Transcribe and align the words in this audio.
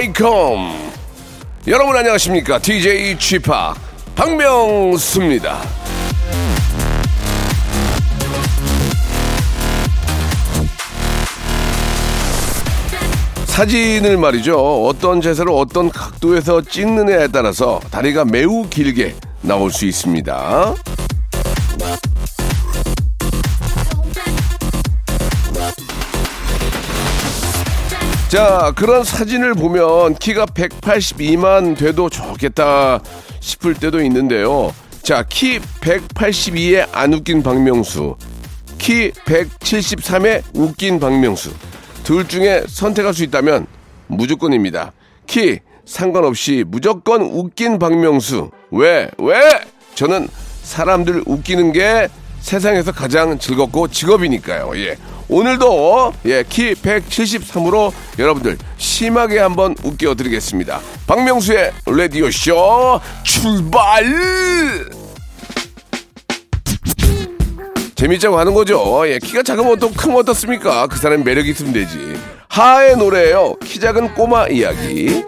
Welcome 0.00 0.92
여러분 1.68 1.94
안녕하십니까? 1.94 2.58
DJ 2.58 3.18
취파 3.18 3.74
박명수입니다. 4.14 5.60
사진을 13.44 14.16
말이죠. 14.16 14.86
어떤 14.86 15.20
자세로 15.20 15.58
어떤 15.58 15.90
각도에서 15.90 16.62
찍느냐에 16.62 17.28
따라서 17.28 17.78
다리가 17.90 18.24
매우 18.24 18.66
길게 18.70 19.16
나올 19.42 19.70
수 19.70 19.84
있습니다 19.84 20.74
자, 28.30 28.72
그런 28.76 29.02
사진을 29.02 29.54
보면 29.54 30.14
키가 30.14 30.46
182만 30.46 31.76
돼도 31.76 32.08
좋겠다 32.08 33.00
싶을 33.40 33.74
때도 33.74 34.00
있는데요. 34.04 34.72
자, 35.02 35.24
키 35.28 35.58
182에 35.58 36.88
안 36.92 37.12
웃긴 37.12 37.42
박명수, 37.42 38.14
키 38.78 39.10
173에 39.10 40.44
웃긴 40.54 41.00
박명수. 41.00 41.50
둘 42.04 42.28
중에 42.28 42.62
선택할 42.68 43.14
수 43.14 43.24
있다면 43.24 43.66
무조건입니다. 44.06 44.92
키 45.26 45.58
상관없이 45.84 46.62
무조건 46.64 47.22
웃긴 47.22 47.80
박명수. 47.80 48.52
왜? 48.70 49.10
왜? 49.18 49.60
저는 49.96 50.28
사람들 50.62 51.24
웃기는 51.26 51.72
게 51.72 52.06
세상에서 52.38 52.92
가장 52.92 53.40
즐겁고 53.40 53.88
직업이니까요. 53.88 54.70
예. 54.76 54.96
오늘도 55.30 56.12
예, 56.26 56.42
키 56.42 56.74
173으로 56.74 57.92
여러분들 58.18 58.58
심하게 58.78 59.38
한번 59.38 59.76
웃겨 59.84 60.16
드리겠습니다. 60.16 60.80
박명수의 61.06 61.72
라디오 61.86 62.28
쇼 62.32 63.00
출발! 63.22 64.04
재밌자고 67.94 68.38
하는 68.38 68.54
거죠. 68.54 69.02
예, 69.06 69.18
키가 69.18 69.42
작으면 69.44 69.78
또 69.78 69.90
크면 69.92 70.16
어떻습니까? 70.18 70.88
그 70.88 70.98
사람이 70.98 71.22
매력이 71.22 71.50
있으면 71.50 71.74
되지. 71.74 72.18
하의 72.48 72.96
노래예요. 72.96 73.54
키 73.64 73.78
작은 73.78 74.14
꼬마 74.14 74.48
이야기. 74.48 75.22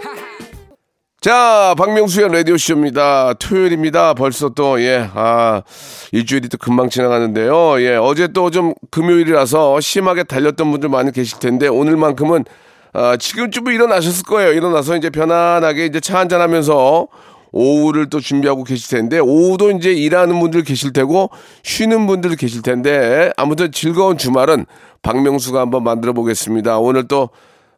자, 1.23 1.77
박명수의 1.78 2.33
라디오쇼입니다. 2.33 3.34
토요일입니다. 3.34 4.12
벌써 4.15 4.48
또, 4.48 4.83
예, 4.83 5.09
아, 5.15 5.62
일주일이 6.11 6.48
또 6.48 6.59
금방 6.59 6.89
지나가는데요. 6.91 7.81
예, 7.81 7.95
어제 7.95 8.27
또 8.27 8.51
좀 8.51 8.75
금요일이라서 8.91 9.79
심하게 9.81 10.25
달렸던 10.25 10.69
분들 10.73 10.89
많이 10.89 11.12
계실 11.12 11.39
텐데, 11.39 11.69
오늘만큼은, 11.69 12.45
아, 12.92 13.17
지금쯤 13.17 13.69
일어나셨을 13.69 14.25
거예요. 14.25 14.53
일어나서 14.53 14.97
이제 14.97 15.11
편안하게 15.11 15.87
이제 15.87 16.01
차 16.01 16.19
한잔 16.19 16.41
하면서 16.41 17.06
오후를 17.53 18.11
또 18.11 18.19
준비하고 18.19 18.64
계실 18.64 18.91
텐데, 18.91 19.20
오후도 19.20 19.70
이제 19.70 19.92
일하는 19.92 20.41
분들 20.41 20.64
계실 20.64 20.92
테고, 20.92 21.30
쉬는 21.63 22.08
분들 22.08 22.35
계실 22.35 22.63
텐데, 22.63 23.33
아무튼 23.36 23.70
즐거운 23.70 24.18
주말은 24.18 24.67
박명수가 25.02 25.61
한번 25.61 25.85
만들어 25.85 26.14
보겠습니다. 26.14 26.79
오늘 26.80 27.07
또, 27.07 27.30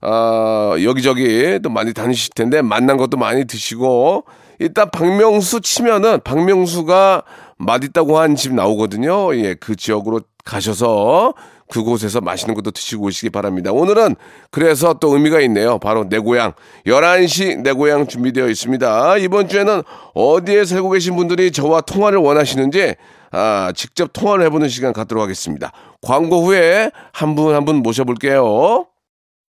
어, 0.05 0.75
여기저기 0.83 1.59
또 1.63 1.71
많이 1.71 1.93
다니실 1.95 2.31
텐데 2.35 2.63
만난 2.63 2.97
것도 2.97 3.17
많이 3.17 3.45
드시고 3.47 4.25
일단 4.59 4.91
박명수 4.91 5.61
치면은 5.63 6.21
박명수가 6.23 7.23
맛있다고 7.59 8.19
한 8.19 8.37
집 8.37 8.53
나오거든요. 8.55 9.35
예, 9.37 9.55
그 9.55 9.77
지역으로 9.77 10.21
가셔서 10.45 11.35
그곳에서 11.71 12.21
맛있는 12.21 12.55
것도 12.55 12.71
드시고 12.73 13.07
오시기 13.07 13.31
바랍니다. 13.31 13.73
오늘은 13.73 14.17
그래서 14.51 14.93
또 14.95 15.15
의미가 15.15 15.41
있네요. 15.43 15.79
바로 15.79 16.07
내 16.09 16.19
고향 16.19 16.53
11시 16.87 17.63
내 17.63 17.73
고향 17.73 18.07
준비되어 18.07 18.49
있습니다. 18.49 19.17
이번 19.19 19.49
주에는 19.49 19.83
어디에 20.15 20.65
살고 20.67 20.91
계신 20.91 21.17
분들이 21.17 21.51
저와 21.51 21.81
통화를 21.81 22.19
원하시는지 22.19 22.95
아, 23.33 23.73
직접 23.75 24.13
통화를 24.13 24.45
해보는 24.47 24.69
시간 24.69 24.93
갖도록 24.93 25.23
하겠습니다. 25.25 25.73
광고 26.03 26.45
후에 26.45 26.91
한 27.13 27.35
분 27.35 27.55
한 27.55 27.65
분 27.65 27.77
모셔볼게요. 27.77 28.87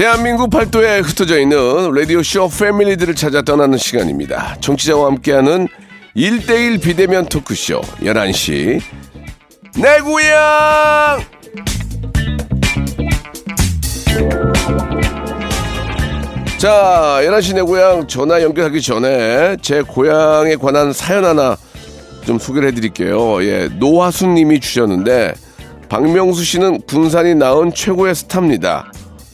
대한민국 0.00 0.48
팔도에 0.48 1.00
흩어져 1.00 1.38
있는 1.38 1.92
라디오쇼 1.92 2.48
패밀리들을 2.58 3.14
찾아 3.14 3.42
떠나는 3.42 3.76
시간입니다. 3.76 4.56
정치자와 4.62 5.08
함께하는 5.08 5.68
1대1 6.16 6.80
비대면 6.80 7.26
토크쇼 7.26 7.82
11시 8.00 8.80
내 9.76 10.00
고향 10.00 11.20
자 16.56 17.20
11시 17.22 17.56
내 17.56 17.60
고향 17.60 18.06
전화 18.06 18.40
연결하기 18.40 18.80
전에 18.80 19.58
제 19.60 19.82
고향에 19.82 20.56
관한 20.56 20.94
사연 20.94 21.26
하나 21.26 21.58
좀 22.24 22.38
소개를 22.38 22.68
해드릴게요. 22.68 23.44
예, 23.44 23.68
노화순 23.78 24.32
님이 24.32 24.60
주셨는데 24.60 25.34
박명수 25.90 26.42
씨는 26.42 26.80
군산이 26.86 27.34
낳은 27.34 27.74
최고의 27.74 28.14
스타입니다. 28.14 28.90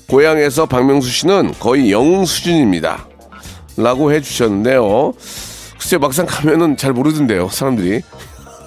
고향에서 0.09 0.67
박명수 0.67 1.11
씨는 1.11 1.55
거의 1.59 1.91
영웅 1.91 2.25
수준입니다. 2.25 3.06
라고 3.77 4.12
해주셨는데요. 4.12 5.12
글쎄 5.78 5.99
막상 5.99 6.27
가면은 6.27 6.77
잘 6.77 6.93
모르던데요, 6.93 7.49
사람들이. 7.49 8.00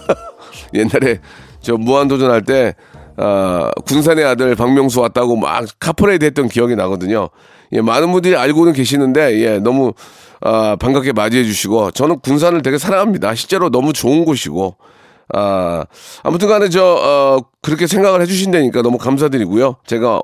옛날에 0.73 1.19
저 1.61 1.75
무한도전 1.77 2.29
할 2.29 2.43
때, 2.43 2.75
아, 3.17 3.71
군산의 3.85 4.23
아들 4.23 4.55
박명수 4.55 5.01
왔다고 5.01 5.35
막 5.35 5.65
카퍼레이드 5.79 6.25
했던 6.25 6.47
기억이 6.47 6.75
나거든요. 6.75 7.29
예, 7.71 7.81
많은 7.81 8.11
분들이 8.11 8.35
알고는 8.35 8.73
계시는데, 8.73 9.41
예, 9.41 9.59
너무, 9.59 9.93
아, 10.41 10.75
반갑게 10.79 11.13
맞이해 11.13 11.43
주시고, 11.43 11.91
저는 11.91 12.19
군산을 12.19 12.61
되게 12.61 12.77
사랑합니다. 12.77 13.35
실제로 13.35 13.69
너무 13.69 13.93
좋은 13.93 14.25
곳이고, 14.25 14.77
아, 15.33 15.85
아무튼 16.23 16.47
간에 16.47 16.69
저, 16.69 16.83
어, 16.83 17.39
그렇게 17.61 17.87
생각을 17.87 18.21
해 18.21 18.25
주신다니까 18.25 18.81
너무 18.81 18.97
감사드리고요. 18.97 19.77
제가, 19.85 20.21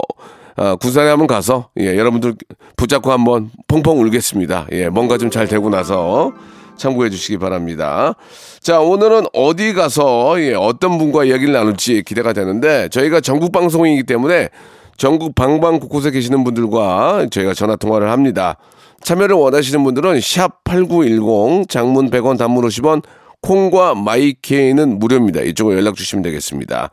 어, 0.58 0.76
군산에 0.78 1.10
한번 1.10 1.28
가서, 1.28 1.70
예, 1.80 1.98
여러분들 1.98 2.36
붙잡고 2.78 3.12
한번 3.12 3.50
펑펑 3.68 4.00
울겠습니다. 4.02 4.68
예, 4.72 4.90
뭔가 4.90 5.18
좀 5.18 5.30
잘 5.30 5.48
되고 5.48 5.70
나서 5.70 6.32
참고해 6.78 7.10
주시기 7.10 7.38
바랍니다. 7.40 8.16
자, 8.62 8.80
오늘은 8.80 9.26
어디 9.34 9.74
가서, 9.74 10.40
예, 10.42 10.54
어떤 10.54 10.98
분과 10.98 11.26
이야기를 11.26 11.54
나눌지 11.54 12.04
기대가 12.04 12.32
되는데, 12.34 12.88
저희가 12.90 13.20
전국 13.22 13.52
방송이기 13.52 14.04
때문에 14.04 14.50
전국 14.98 15.36
방방 15.36 15.80
곳곳에 15.80 16.12
계시는 16.12 16.44
분들과 16.46 17.28
저희가 17.32 17.54
전화 17.54 17.76
통화를 17.76 18.10
합니다. 18.12 18.56
참여를 19.02 19.36
원하시는 19.36 19.84
분들은 19.84 20.22
샵 20.22 20.64
8910 20.64 21.68
장문 21.68 22.10
100원 22.10 22.38
단문 22.38 22.66
50원 22.66 23.04
콩과 23.42 23.96
마이케이는 23.96 24.98
무료입니다. 25.00 25.42
이쪽으로 25.42 25.76
연락 25.78 25.96
주시면 25.96 26.24
되겠습니다. 26.24 26.90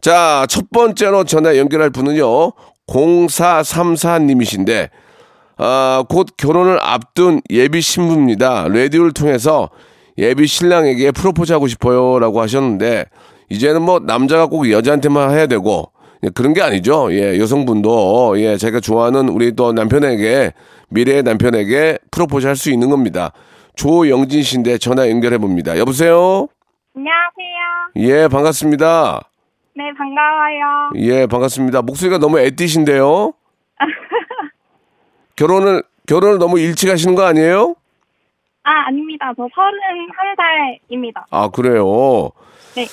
자, 0.00 0.46
첫 0.48 0.70
번째로 0.70 1.24
전화 1.24 1.56
연결할 1.56 1.90
분은요. 1.90 2.52
0434님이신데 2.90 4.90
아, 5.58 6.04
곧 6.08 6.28
결혼을 6.36 6.78
앞둔 6.82 7.40
예비 7.50 7.80
신부입니다. 7.80 8.68
라디오를 8.68 9.12
통해서 9.12 9.70
예비 10.18 10.46
신랑에게 10.46 11.12
프로포즈 11.12 11.52
하고 11.52 11.66
싶어요라고 11.66 12.40
하셨는데 12.40 13.04
이제는 13.50 13.82
뭐 13.82 14.00
남자가 14.00 14.46
꼭 14.46 14.70
여자한테만 14.70 15.30
해야 15.30 15.46
되고 15.46 15.92
예, 16.22 16.28
그런 16.30 16.52
게 16.52 16.62
아니죠. 16.62 17.08
예, 17.12 17.38
여성분도 17.38 18.40
예, 18.40 18.56
제가 18.56 18.80
좋아하는 18.80 19.28
우리 19.28 19.54
또 19.54 19.72
남편에게 19.72 20.52
미래의 20.90 21.22
남편에게 21.22 21.98
프로포즈 22.10 22.46
할 22.46 22.56
수 22.56 22.70
있는 22.70 22.90
겁니다. 22.90 23.32
조영진 23.76 24.42
씨인데 24.42 24.78
전화 24.78 25.08
연결해 25.08 25.38
봅니다. 25.38 25.78
여보세요? 25.78 26.48
안녕하세요. 26.94 27.92
예, 27.96 28.28
반갑습니다. 28.28 29.29
네, 29.76 29.84
반가워요. 29.96 30.90
예, 30.96 31.26
반갑습니다. 31.26 31.82
목소리가 31.82 32.18
너무 32.18 32.38
애띠신데요. 32.40 33.32
결혼을 35.36 35.82
결혼을 36.06 36.38
너무 36.38 36.58
일찍 36.58 36.90
하시는 36.90 37.14
거 37.14 37.22
아니에요? 37.24 37.74
아, 38.64 38.70
아닙니다. 38.88 39.32
저 39.36 39.44
31살입니다. 39.44 41.24
아, 41.30 41.48
그래요. 41.48 42.30
네. 42.74 42.86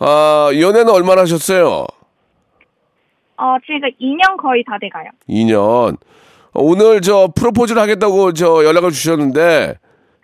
아, 0.00 0.50
연애는 0.58 0.88
얼마나 0.88 1.22
하셨어요? 1.22 1.86
어, 3.36 3.56
지금 3.64 3.80
2년 4.00 4.36
거의 4.40 4.64
다 4.64 4.78
돼가요. 4.80 5.10
2년. 5.28 5.96
오늘 6.54 7.00
저 7.00 7.28
프로포즈를 7.34 7.80
하겠다고 7.82 8.32
저 8.32 8.64
연락을 8.64 8.90
주셨는데 8.90 9.78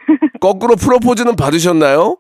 거꾸로 0.41 0.77
프로포즈는 0.77 1.37
받으셨나요? 1.37 2.17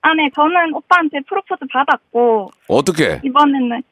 아, 0.00 0.14
네, 0.14 0.30
저는 0.34 0.74
오빠한테 0.74 1.20
프로포즈 1.28 1.64
받았고, 1.72 2.50
어떻게? 2.68 3.20
이번에는, 3.24 3.82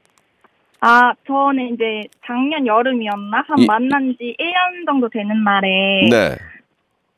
아, 0.80 1.12
저는 1.26 1.74
이제 1.74 2.02
작년 2.26 2.66
여름이었나? 2.66 3.44
한 3.46 3.58
이- 3.58 3.66
만난 3.66 4.14
지 4.18 4.36
1년 4.38 4.86
정도 4.86 5.08
되는 5.08 5.42
날에, 5.42 6.06
네. 6.10 6.36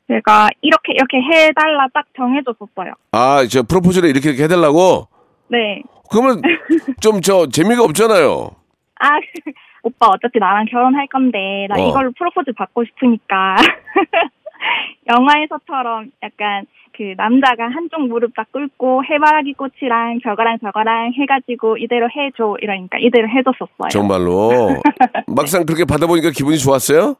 제가 0.07 0.49
이렇게, 0.61 0.93
이렇게 0.93 1.21
해달라 1.21 1.87
딱 1.93 2.05
정해줬었어요. 2.15 2.93
아, 3.11 3.45
저 3.49 3.61
프로포즈를 3.61 4.09
이렇게 4.09 4.29
이렇게 4.29 4.43
해달라고? 4.45 5.07
네. 5.49 5.83
그러면 6.11 6.41
좀 7.01 7.21
저 7.21 7.47
재미가 7.47 7.83
없잖아요. 7.83 8.49
아, 9.01 9.09
오빠 9.83 10.07
어차피 10.07 10.39
나랑 10.39 10.65
결혼할 10.65 11.05
건데, 11.07 11.67
나 11.69 11.75
어. 11.75 11.89
이걸로 11.89 12.11
프로포즈 12.17 12.53
받고 12.53 12.83
싶으니까. 12.85 13.55
영화에서처럼 15.07 16.11
약간 16.23 16.65
그 16.99 17.13
남자가 17.15 17.69
한쪽 17.69 18.09
무릎 18.09 18.35
딱 18.35 18.51
꿇고 18.51 19.05
해바라기 19.05 19.53
꽃이랑 19.53 20.19
저거랑 20.21 20.57
저거랑 20.61 21.13
해가지고 21.13 21.77
이대로 21.77 22.09
해줘 22.09 22.57
이러니까 22.59 22.97
이대로 22.99 23.29
해줬었어요. 23.29 23.87
정말로. 23.89 24.75
막상 25.33 25.65
그렇게 25.65 25.85
받아보니까 25.85 26.31
기분이 26.31 26.57
좋았어요? 26.57 27.15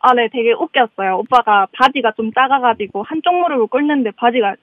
아, 0.00 0.14
네, 0.14 0.28
되게 0.32 0.52
웃겼어요. 0.52 1.18
오빠가 1.18 1.68
바지가 1.74 2.14
좀 2.16 2.32
작아가지고 2.32 3.04
한쪽 3.04 3.38
무릎을 3.38 3.68
꿇는데 3.68 4.10
바지가 4.16 4.56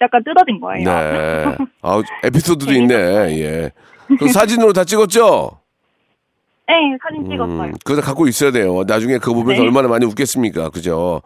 약간 0.00 0.24
뜯어진 0.24 0.58
거예요. 0.58 0.88
네. 0.88 1.56
아, 1.82 2.02
에피소드도 2.24 2.72
있네. 2.72 2.94
예. 2.94 3.70
그 4.18 4.26
사진으로 4.32 4.72
다 4.72 4.84
찍었죠? 4.84 5.50
네, 6.66 6.96
사진 7.02 7.28
찍었어요. 7.28 7.62
음, 7.64 7.72
그거 7.84 8.00
다 8.00 8.06
갖고 8.06 8.26
있어야 8.26 8.52
돼요. 8.52 8.84
나중에 8.86 9.18
그거 9.18 9.34
보면서 9.34 9.60
네. 9.60 9.68
얼마나 9.68 9.88
많이 9.88 10.06
웃겠습니까? 10.06 10.70
그죠? 10.70 11.20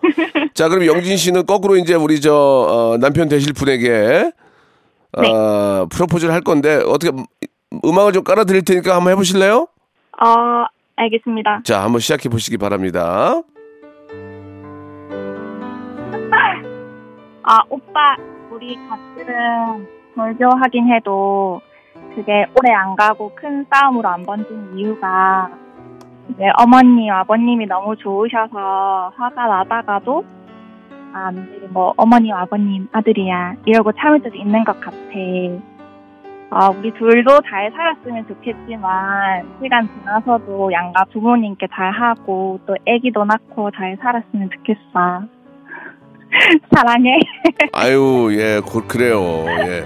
자, 0.57 0.71
그럼 0.71 0.87
영진 0.87 1.19
씨는 1.19 1.45
거꾸로 1.45 1.77
이제 1.77 1.93
우리 1.95 2.19
저, 2.19 2.33
어, 2.35 2.97
남편 2.99 3.29
되실 3.29 3.53
분에게, 3.53 4.33
어, 5.15 5.21
네. 5.21 5.29
프로포즈를 5.91 6.33
할 6.33 6.41
건데, 6.41 6.77
어떻게, 6.77 7.11
음, 7.13 7.27
음악을 7.85 8.15
좀 8.15 8.25
깔아 8.25 8.45
드릴 8.45 8.65
테니까 8.65 8.97
한번 8.97 9.13
해 9.13 9.17
보실래요? 9.17 9.69
어, 10.19 10.65
알겠습니다. 10.97 11.61
자, 11.63 11.85
한번 11.85 12.01
시작해 12.01 12.31
보시기 12.31 12.57
바랍니다. 12.57 13.43
아, 17.43 17.59
오빠, 17.69 18.17
우리 18.51 18.77
가끔 18.89 19.87
절교하긴 20.15 20.91
해도 20.91 21.61
그게 22.15 22.47
오래 22.59 22.73
안 22.73 22.97
가고 22.97 23.31
큰 23.35 23.67
싸움으로 23.71 24.09
안 24.09 24.23
번진 24.25 24.71
이유가 24.75 25.51
이제 26.31 26.43
어머니, 26.59 27.11
아버님이 27.11 27.67
너무 27.67 27.95
좋으셔서 27.95 29.13
화가 29.17 29.47
나다가도 29.47 30.36
아, 31.17 31.33
뭐 31.71 31.95
어머니, 31.97 32.31
아버님 32.31 32.87
아들이야 32.93 33.55
이러고 33.65 33.91
참을 33.93 34.21
때도 34.23 34.37
있는 34.37 34.63
것 34.65 34.79
같아. 34.81 34.97
아, 36.51 36.69
우리 36.69 36.93
둘도 36.93 37.41
잘 37.49 37.73
살았으면 37.73 38.29
좋겠지만 38.29 39.49
시간 39.63 39.89
지나서도 39.99 40.71
양가 40.73 41.05
부모님께 41.13 41.69
잘 41.75 41.91
하고 41.91 42.61
또 42.67 42.77
아기도 42.87 43.25
낳고 43.25 43.71
잘 43.71 43.97
살았으면 44.03 44.51
좋겠어. 44.57 45.23
사랑해. 46.75 47.19
아유, 47.73 48.29
예, 48.33 48.61
고- 48.61 48.87
그래요. 48.87 49.47
예. 49.67 49.85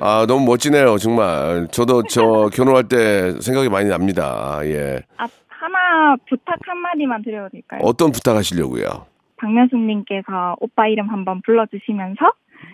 아, 0.00 0.24
너무 0.26 0.46
멋지네요, 0.46 0.96
정말. 0.96 1.68
저도 1.70 2.04
저 2.04 2.48
결혼할 2.54 2.84
때 2.88 3.32
생각이 3.40 3.68
많이 3.68 3.88
납니다. 3.90 4.60
예. 4.64 5.00
아, 5.18 5.26
하나 5.48 6.16
부탁 6.28 6.54
한마디만 6.66 7.22
드려도 7.22 7.50
될까요? 7.50 7.80
어떤 7.82 8.12
부탁하시려고요? 8.12 8.86
박명수님께서 9.38 10.56
오빠 10.60 10.86
이름 10.88 11.08
한번 11.10 11.40
불러주시면서 11.42 12.32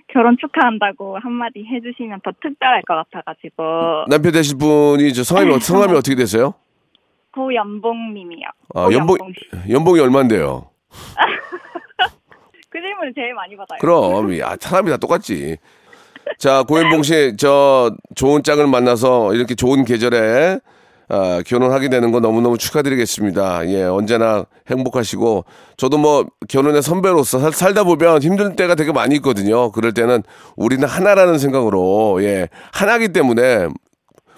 결혼 0.08 0.36
축하한다고 0.40 1.18
한마디 1.18 1.64
해주시면 1.64 2.20
더 2.24 2.32
특별할 2.42 2.82
것 2.82 2.94
같아가지고 3.10 4.06
남편 4.08 4.32
되실 4.32 4.56
분이 4.58 5.12
저 5.12 5.22
성함이, 5.22 5.52
어- 5.52 5.58
성함이 5.58 5.92
어떻게 5.92 6.14
되세요? 6.16 6.54
고연봉님이요. 7.32 8.46
아, 8.74 8.82
연봉, 8.92 9.16
고연봉 9.18 9.32
씨. 9.66 9.72
연봉이 9.72 10.00
얼만데요? 10.00 10.70
그 12.70 12.80
질문을 12.80 13.12
제일 13.14 13.34
많이 13.34 13.56
받아요. 13.56 13.78
그럼, 13.80 14.36
야, 14.38 14.56
사람이 14.58 14.90
다 14.90 14.96
똑같지. 14.96 15.56
자, 16.38 16.62
고현봉 16.62 17.02
씨, 17.02 17.36
저 17.36 17.94
좋은 18.14 18.42
짝을 18.42 18.66
만나서 18.68 19.34
이렇게 19.34 19.54
좋은 19.54 19.84
계절에 19.84 20.58
아, 21.08 21.42
결혼하게 21.46 21.88
되는 21.88 22.12
거 22.12 22.20
너무너무 22.20 22.58
축하드리겠습니다. 22.58 23.68
예, 23.68 23.82
언제나 23.84 24.46
행복하시고, 24.68 25.44
저도 25.76 25.98
뭐 25.98 26.26
결혼의 26.48 26.82
선배로서 26.82 27.38
살, 27.38 27.52
살다 27.52 27.84
보면 27.84 28.22
힘든 28.22 28.56
때가 28.56 28.74
되게 28.74 28.92
많이 28.92 29.16
있거든요. 29.16 29.70
그럴 29.72 29.92
때는 29.92 30.22
우리는 30.56 30.86
하나라는 30.86 31.38
생각으로, 31.38 32.22
예, 32.22 32.48
하나기 32.72 33.08
때문에 33.08 33.68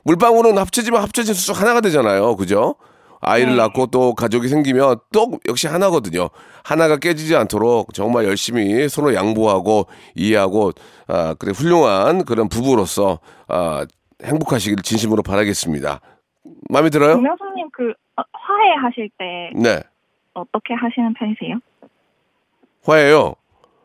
물방울은 0.04 0.58
합쳐지면 0.58 1.02
합쳐질수록 1.02 1.60
하나가 1.60 1.80
되잖아요. 1.80 2.36
그죠? 2.36 2.76
아이를 3.20 3.52
네. 3.52 3.56
낳고 3.56 3.86
또 3.86 4.14
가족이 4.14 4.48
생기면 4.48 4.98
또 5.12 5.32
역시 5.48 5.66
하나거든요. 5.66 6.28
하나가 6.62 6.96
깨지지 6.96 7.34
않도록 7.34 7.92
정말 7.94 8.24
열심히 8.24 8.88
서로 8.88 9.14
양보하고 9.14 9.86
이해하고 10.14 10.72
아 11.08 11.34
그래 11.34 11.52
훌륭한 11.52 12.24
그런 12.24 12.48
부부로서 12.48 13.18
아 13.48 13.84
행복하시길 14.22 14.82
진심으로 14.82 15.22
바라겠습니다. 15.22 16.00
마음에 16.68 16.90
들어요? 16.90 17.14
박명수님 17.14 17.68
그 17.72 17.90
어, 18.16 18.22
화해 18.32 18.74
하실 18.82 19.08
때 19.18 19.50
네. 19.54 19.82
어떻게 20.34 20.74
하시는 20.74 21.12
편이세요? 21.14 21.58
화해요. 22.84 23.34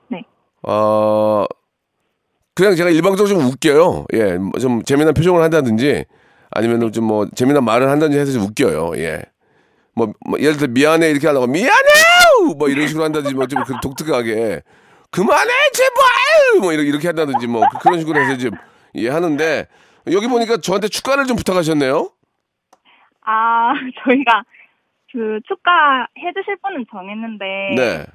네. 0.10 0.24
어 0.64 1.46
그냥 2.54 2.76
제가 2.76 2.90
일방적으로 2.90 3.28
좀 3.40 3.46
웃겨요. 3.48 4.06
예, 4.14 4.38
뭐좀 4.38 4.84
재미난 4.84 5.14
표정을 5.14 5.42
한다든지 5.42 6.06
아니면 6.52 6.92
좀 6.92 7.06
뭐 7.06 7.28
재미난 7.34 7.64
말을 7.64 7.90
한다든지 7.90 8.20
해서 8.20 8.32
좀 8.32 8.44
웃겨요. 8.44 8.92
예. 8.98 9.22
뭐, 9.94 10.14
뭐 10.26 10.40
예를 10.40 10.58
들어 10.58 10.68
미안해 10.72 11.10
이렇게 11.10 11.28
하다가 11.28 11.48
미안해 11.48 11.72
뭐 12.58 12.70
이런 12.70 12.88
식으로 12.88 13.04
한다든지 13.06 13.36
뭐 13.36 13.46
좀 13.48 13.64
독특하게 13.82 14.62
그만해 15.10 15.52
제발 15.74 16.60
뭐 16.62 16.72
이렇게 16.74 16.88
이렇게 16.90 17.08
한다든지 17.08 17.48
뭐 17.48 17.64
그- 17.72 17.80
그런 17.80 18.00
식으로 18.00 18.20
해서 18.22 18.38
좀 18.38 18.52
예, 18.96 19.10
하는데 19.10 19.68
여기 20.12 20.28
보니까 20.28 20.58
저한테 20.58 20.88
축가를 20.88 21.26
좀 21.26 21.36
부탁하셨네요. 21.38 22.10
아 23.26 23.74
저희가 24.04 24.44
그 25.12 25.40
축가 25.48 26.08
해주실 26.18 26.58
분은 26.64 26.86
정했는데 26.92 27.46
네. 27.76 28.06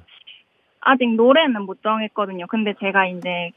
아직 0.81 1.13
노래는 1.15 1.63
못 1.63 1.81
정했거든요. 1.83 2.47
근데 2.47 2.73
제가 2.79 3.05
이제 3.07 3.51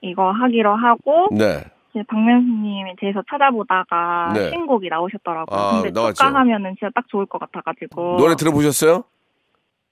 이거 0.00 0.30
하기로 0.30 0.74
하고 0.76 1.28
네. 1.32 1.64
이제 1.90 2.02
박명수님에 2.08 2.94
대해서 2.98 3.22
찾아보다가 3.30 4.32
네. 4.34 4.50
신곡이 4.50 4.88
나오셨더라고요. 4.88 5.58
아, 5.58 5.82
근데 5.82 5.90
나왔죠. 5.90 6.14
축가 6.24 6.38
하면은 6.40 6.74
진짜 6.78 6.90
딱 6.94 7.08
좋을 7.08 7.26
것 7.26 7.38
같아가지고. 7.38 8.16
노래 8.18 8.34
들어보셨어요? 8.36 9.04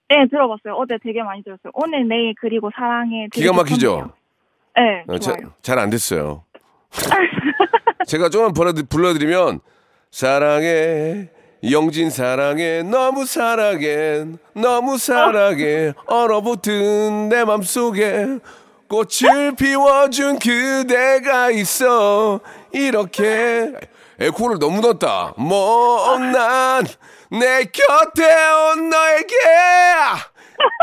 네 0.08 0.26
들어봤어요. 0.30 0.74
어제 0.74 0.98
되게 1.02 1.22
많이 1.22 1.42
들었어요. 1.42 1.72
오늘 1.74 2.06
내일 2.06 2.34
그리고 2.40 2.70
사랑해. 2.74 3.26
되게 3.32 3.40
기가 3.42 3.52
막히죠? 3.56 3.78
좋던데요. 3.78 4.12
네 4.76 5.04
어, 5.08 5.18
좋아요. 5.18 5.52
잘 5.62 5.78
안 5.78 5.88
됐어요. 5.90 6.44
제가 8.06 8.28
조금 8.28 8.52
불러드, 8.52 8.86
불러드리면 8.88 9.60
사랑해. 10.10 11.28
영진 11.70 12.10
사랑해. 12.10 12.82
너무 12.82 13.26
사랑해. 13.26 14.24
너무 14.54 14.98
사랑해. 14.98 15.92
얼어붙은 16.06 17.28
내 17.28 17.44
맘속에 17.44 18.38
꽃을 18.88 19.56
피워준 19.58 20.38
그대가 20.38 21.50
있어. 21.50 22.40
이렇게. 22.72 23.72
에코를 24.18 24.58
너무 24.58 24.80
넣었다. 24.80 25.34
못난 25.36 26.86
내 27.30 27.64
곁에 27.64 28.24
온 28.24 28.88
너에게 28.88 29.34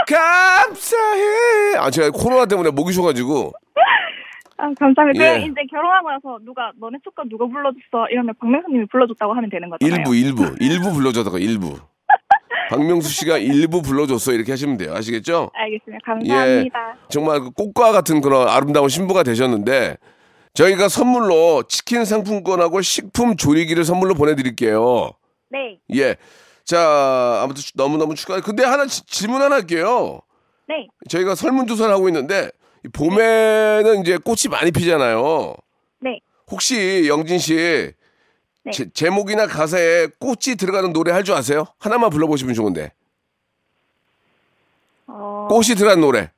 감사해. 0.07 1.77
아 1.77 1.89
제가 1.89 2.11
코로나 2.11 2.45
때문에 2.45 2.69
목이 2.69 2.93
쉬어가지고 2.93 3.53
아, 4.63 4.73
감사합니다. 4.79 5.23
예. 5.25 5.41
이제 5.41 5.61
결혼하고 5.69 6.09
나서 6.09 6.39
누가 6.43 6.71
너네 6.79 6.97
축가 7.03 7.23
누가 7.29 7.45
불러줬어 7.47 8.07
이러면 8.11 8.33
박명수님이 8.39 8.85
불러줬다고 8.87 9.33
하면 9.33 9.49
되는 9.49 9.69
거잖아요. 9.69 9.95
일부 9.97 10.15
일부 10.15 10.55
일부 10.59 10.93
불러줬다가 10.93 11.37
일부 11.39 11.77
박명수 12.69 13.09
씨가 13.09 13.37
일부 13.39 13.81
불러줬어 13.81 14.31
이렇게 14.31 14.51
하시면 14.53 14.77
돼요 14.77 14.93
아시겠죠? 14.95 15.51
알겠습니다. 15.53 16.05
감사합니다. 16.05 16.97
정말 17.09 17.41
그 17.41 17.51
꽃과 17.51 17.91
같은 17.91 18.21
그런 18.21 18.47
아름다운 18.47 18.87
신부가 18.89 19.23
되셨는데 19.23 19.97
저희가 20.53 20.87
선물로 20.87 21.63
치킨 21.63 22.05
상품권하고 22.05 22.81
식품 22.81 23.35
조리기를 23.35 23.83
선물로 23.83 24.13
보내드릴게요. 24.13 25.11
네. 25.49 25.79
예. 25.95 26.15
자, 26.63 27.41
아무튼 27.43 27.61
너무 27.75 27.97
너무 27.97 28.15
축하해. 28.15 28.39
근데 28.41 28.63
하나 28.63 28.85
지- 28.85 29.05
질문 29.05 29.41
하나 29.41 29.55
할게요. 29.55 30.21
네. 30.69 30.87
저희가 31.09 31.35
설문조사를 31.35 31.93
하고 31.93 32.07
있는데, 32.07 32.45
이 32.45 32.62
봄에는 32.91 34.01
이제 34.01 34.17
꽃이 34.17 34.49
많이 34.51 34.71
피잖아요. 34.71 35.55
네. 35.99 36.19
혹시 36.51 37.05
영진 37.07 37.39
씨, 37.39 37.93
네. 38.63 38.71
제, 38.71 38.89
제목이나 38.91 39.47
가사에 39.47 40.07
꽃이 40.19 40.55
들어가는 40.57 40.91
노래 40.93 41.11
할 41.11 41.23
줄 41.23 41.33
아세요? 41.35 41.65
하나만 41.79 42.09
불러보시면 42.09 42.53
좋은데. 42.53 42.91
어, 45.07 45.47
꽃이 45.49 45.75
들어간 45.77 46.01
노래. 46.01 46.31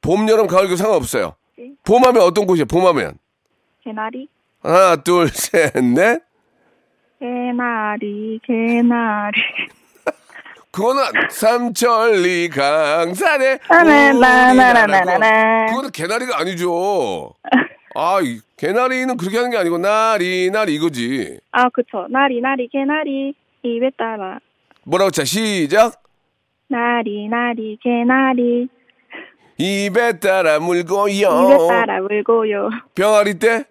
봄, 0.00 0.28
여름, 0.28 0.46
가을, 0.46 0.68
그 0.68 0.76
상관없어요. 0.76 1.34
네. 1.58 1.72
봄하면 1.84 2.22
어떤 2.22 2.46
꽃이에요? 2.46 2.66
봄하면. 2.66 3.18
개나리. 3.84 4.28
하나, 4.60 4.96
둘, 4.96 5.28
셋, 5.28 5.72
넷. 5.84 6.22
개나리, 7.20 8.40
개나리. 8.44 9.40
그거는 10.72 11.02
삼천리 11.30 12.48
강산에 12.48 13.58
나나나나나나나. 13.68 15.66
그거는 15.66 15.90
개나리가 15.90 16.38
아니죠. 16.40 17.34
아, 17.94 18.20
이 18.22 18.40
개나리는 18.56 19.14
그렇게 19.18 19.36
하는 19.36 19.50
게 19.50 19.58
아니고 19.58 19.76
나리 19.76 20.50
나리 20.50 20.74
이거지. 20.74 21.38
아, 21.52 21.68
그쵸. 21.68 22.06
나리, 22.08 22.40
나리, 22.40 22.68
개나리. 22.72 23.34
입에 23.62 23.90
따라. 23.98 24.38
뭐라고 24.84 25.10
자 25.10 25.24
시작. 25.24 26.02
나리, 26.68 27.28
나리, 27.28 27.78
개나리. 27.82 28.68
입에 29.58 30.18
따라 30.18 30.58
물고요. 30.58 31.06
입에 31.10 31.68
따라 31.68 32.00
물고요. 32.00 32.70
병아리 32.94 33.38
때. 33.38 33.64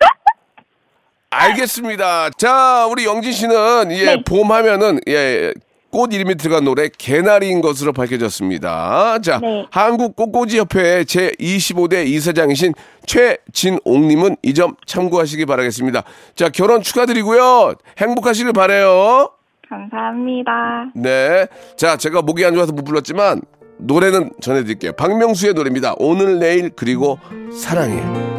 알겠습니다. 1.30 2.30
자, 2.30 2.86
우리 2.90 3.04
영진 3.04 3.32
씨는 3.32 3.92
예, 3.92 4.04
네. 4.16 4.22
봄 4.26 4.50
하면은 4.50 4.98
예, 5.06 5.52
꽃 5.92 6.12
이름이 6.14 6.36
들어간 6.36 6.64
노래 6.64 6.88
개나리인 6.88 7.60
것으로 7.60 7.92
밝혀졌습니다. 7.92 9.18
자, 9.20 9.38
네. 9.40 9.66
한국 9.70 10.16
꽃꽂이 10.16 10.56
협회 10.58 11.04
제 11.04 11.30
25대 11.38 12.06
이사장이신 12.06 12.72
최진옥님은 13.06 14.36
이 14.42 14.54
점 14.54 14.74
참고하시기 14.86 15.44
바라겠습니다. 15.46 16.02
자, 16.34 16.48
결혼 16.48 16.82
축하드리고요. 16.82 17.74
행복하시길 17.98 18.52
바래요. 18.54 19.30
감사합니다. 19.68 20.90
네. 20.94 21.46
자, 21.76 21.96
제가 21.96 22.22
목이 22.22 22.44
안 22.44 22.54
좋아서 22.54 22.72
못 22.72 22.84
불렀지만 22.84 23.42
노래는 23.78 24.30
전해드릴게요. 24.40 24.92
박명수의 24.92 25.54
노래입니다. 25.54 25.94
오늘, 25.98 26.38
내일, 26.38 26.70
그리고 26.70 27.18
사랑해. 27.54 28.31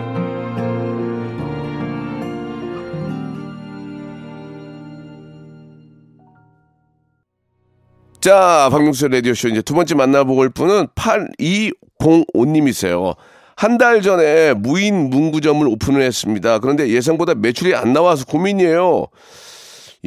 자, 8.24 8.70
박명수의 8.72 9.12
라디오쇼 9.12 9.50
이제 9.50 9.62
두 9.62 9.74
번째 9.74 9.96
만나볼 9.96 10.50
분은 10.51 10.88
8205님이세요. 10.96 13.18
한 13.58 13.77
달 13.77 14.01
전에 14.01 14.53
무인 14.53 15.10
문구점을 15.10 15.68
오픈을 15.68 16.01
했습니다. 16.03 16.60
그런데 16.60 16.88
예상보다 16.88 17.36
매출이 17.36 17.75
안 17.75 17.92
나와서 17.92 18.24
고민이에요. 18.25 19.08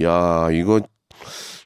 야, 0.02 0.48
이거 0.50 0.80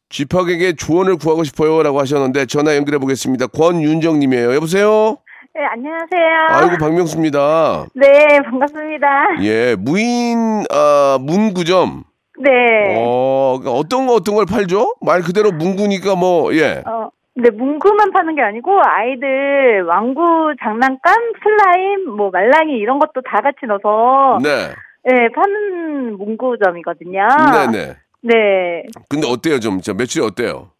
쥐팍에게 0.09 0.75
조언을 0.75 1.19
구하고 1.19 1.45
싶어요라고 1.45 2.00
하셨는데 2.00 2.47
전화 2.47 2.75
연결해 2.75 2.99
보겠습니다. 2.99 3.47
권윤정 3.47 4.19
님이에요. 4.19 4.52
여보세요. 4.57 5.19
네, 5.54 5.61
안녕하세요. 5.73 6.47
아이고 6.49 6.78
박명수입니다. 6.85 7.87
네, 7.95 8.40
반갑습니다. 8.42 9.45
예, 9.45 9.76
무인 9.78 10.64
아, 10.69 11.16
문구점. 11.21 12.02
네. 12.40 12.97
어, 12.99 13.59
그러니까 13.61 13.78
어떤 13.78 14.06
거 14.06 14.14
어떤 14.14 14.35
걸 14.35 14.47
팔죠? 14.47 14.94
말 15.02 15.20
그대로 15.23 15.52
문구니까 15.52 16.14
뭐 16.16 16.54
예. 16.54 16.82
어, 16.87 17.11
근데 17.35 17.50
문구만 17.50 18.11
파는 18.12 18.35
게 18.35 18.42
아니고 18.42 18.80
아이들 18.82 19.85
왕구 19.87 20.54
장난감, 20.62 21.14
슬라임, 21.42 22.11
뭐 22.16 22.30
말랑이 22.30 22.73
이런 22.75 22.99
것도 22.99 23.20
다 23.25 23.40
같이 23.40 23.59
넣어서 23.66 24.38
네, 24.42 24.68
네, 25.04 25.28
파는 25.35 26.16
문구점이거든요. 26.18 27.26
네, 27.73 27.78
네. 27.78 27.97
네. 28.23 28.82
근데 29.09 29.26
어때요, 29.30 29.61
좀? 29.61 29.80
저 29.80 29.94
매출이 29.94 30.25
어때요? 30.26 30.70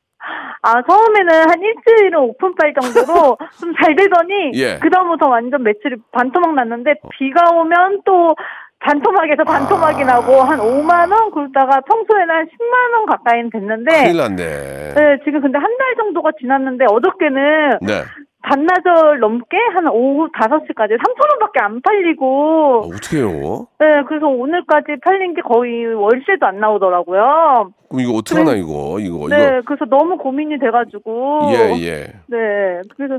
아, 0.63 0.75
처음에는 0.87 1.49
한 1.49 1.59
일주일은 1.63 2.19
오픈빨 2.19 2.75
정도로 2.79 3.39
좀 3.61 3.73
잘 3.83 3.97
되더니 3.97 4.53
예. 4.57 4.79
그다음부터 4.79 5.27
완전 5.29 5.63
매출이 5.63 5.97
반토막 6.13 6.55
났는데 6.55 6.95
비가 7.19 7.51
오면 7.55 8.03
또 8.05 8.35
반토막에서 8.81 9.45
반토막이 9.45 10.03
아. 10.05 10.07
나고 10.07 10.41
한 10.43 10.59
5만 10.59 11.13
원 11.13 11.31
굴다가 11.31 11.81
평소에는 11.83 12.35
한 12.35 12.47
10만 12.47 12.95
원 12.97 13.07
가까이는 13.07 13.51
됐는데 13.51 14.05
큰일 14.05 14.17
났네. 14.17 14.95
네, 14.95 15.19
지금 15.25 15.41
근데 15.41 15.59
한 15.59 15.71
달 15.81 15.95
정도가 15.97 16.31
지났는데 16.41 16.85
어저께는 16.89 17.79
네. 17.83 18.03
반나절 18.43 19.21
넘게 19.21 19.57
한 19.75 19.87
오후 19.89 20.29
5시까지 20.33 20.99
3,000원밖에 20.99 21.63
안 21.63 21.77
어, 21.77 21.81
팔리고 21.83 22.91
어떡해요? 22.93 23.67
네, 23.79 24.03
그래서 24.09 24.27
오늘까지 24.27 24.97
팔린 25.03 25.35
게 25.35 25.43
거의 25.43 25.87
월세도 25.95 26.47
안 26.47 26.59
나오더라고요. 26.59 27.73
그럼 27.89 28.01
이거 28.01 28.13
어떡하나, 28.15 28.53
이거? 28.53 28.99
이거, 29.01 29.29
네, 29.29 29.61
그래서 29.67 29.85
너무 29.85 30.17
고민이 30.17 30.59
돼가지고. 30.59 31.51
이거. 31.53 31.53
예, 31.53 31.87
예. 31.87 32.07
네, 32.29 32.81
그래서 32.97 33.19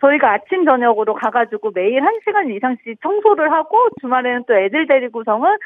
저희가 0.00 0.32
아침 0.32 0.64
저녁으로 0.64 1.14
가가지고 1.14 1.72
매일 1.74 2.02
한 2.04 2.18
시간 2.24 2.50
이상씩 2.50 3.00
청소를 3.02 3.50
하고 3.52 3.76
주말에는 4.00 4.44
또 4.46 4.54
애들 4.54 4.86
데리고서는 4.86 5.56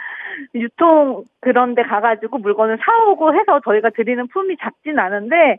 유통 0.54 1.24
그런 1.40 1.74
데 1.74 1.82
가가지고 1.82 2.38
물건을 2.38 2.78
사오고 2.84 3.34
해서 3.34 3.60
저희가 3.64 3.90
드리는 3.90 4.26
품이 4.28 4.56
작진 4.60 4.98
않은데 4.98 5.56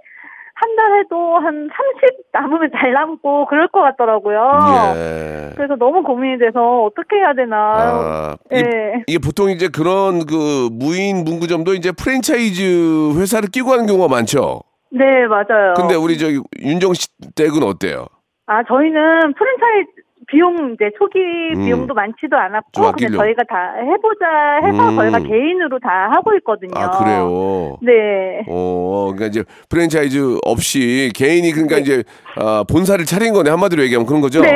한 0.56 0.76
달에도 0.76 1.38
한 1.40 1.68
30 2.02 2.26
남으면 2.32 2.70
잘 2.78 2.94
남고 2.94 3.48
그럴 3.48 3.68
것 3.70 3.82
같더라고요. 3.82 4.94
예. 4.96 5.50
그래서 5.56 5.76
너무 5.76 6.04
고민이 6.04 6.38
돼서 6.38 6.84
어떻게 6.84 7.18
해야 7.18 7.34
되나. 7.34 7.58
아, 7.58 8.38
이, 8.52 8.62
네. 8.62 9.04
이게 9.08 9.18
보통 9.18 9.50
이제 9.50 9.68
그런 9.68 10.26
그 10.26 10.70
무인 10.72 11.24
문구점도 11.24 11.74
이제 11.74 11.92
프랜차이즈 11.92 13.20
회사를 13.20 13.50
끼고 13.50 13.72
하는 13.72 13.88
경우가 13.88 14.08
많죠. 14.08 14.62
네, 14.92 15.26
맞아요. 15.28 15.74
근데 15.76 15.96
우리 15.96 16.18
저기 16.20 16.40
윤정 16.62 16.94
씨 16.94 17.08
댁은 17.36 17.64
어때요? 17.64 18.06
아, 18.46 18.64
저희는 18.64 19.34
프랜차이즈 19.34 20.03
비용 20.34 20.74
이제 20.74 20.90
초기 20.98 21.20
음. 21.56 21.66
비용도 21.66 21.94
많지도 21.94 22.30
좀 22.32 22.40
않았고 22.40 22.92
그냥. 22.98 23.14
저희가 23.14 23.44
다 23.48 23.74
해보자 23.78 24.26
해서 24.66 24.90
음. 24.90 24.96
저희가 24.96 25.20
개인으로 25.20 25.80
다 25.80 26.10
하고 26.12 26.34
있거든요. 26.38 26.72
아 26.76 26.90
그래요. 26.90 27.78
네. 27.82 28.44
어, 28.50 29.12
그러니까 29.14 29.28
이제 29.28 29.44
프랜차이즈 29.70 30.40
없이 30.44 31.12
개인이 31.16 31.50
그러니까 31.52 31.76
네. 31.76 31.82
이제 31.82 32.04
아, 32.36 32.64
본사를 32.68 33.06
차린 33.06 33.34
거네 33.34 33.52
한마디로 33.52 33.84
얘기하면 33.84 34.08
그런 34.08 34.22
거죠. 34.22 34.42
네. 34.42 34.50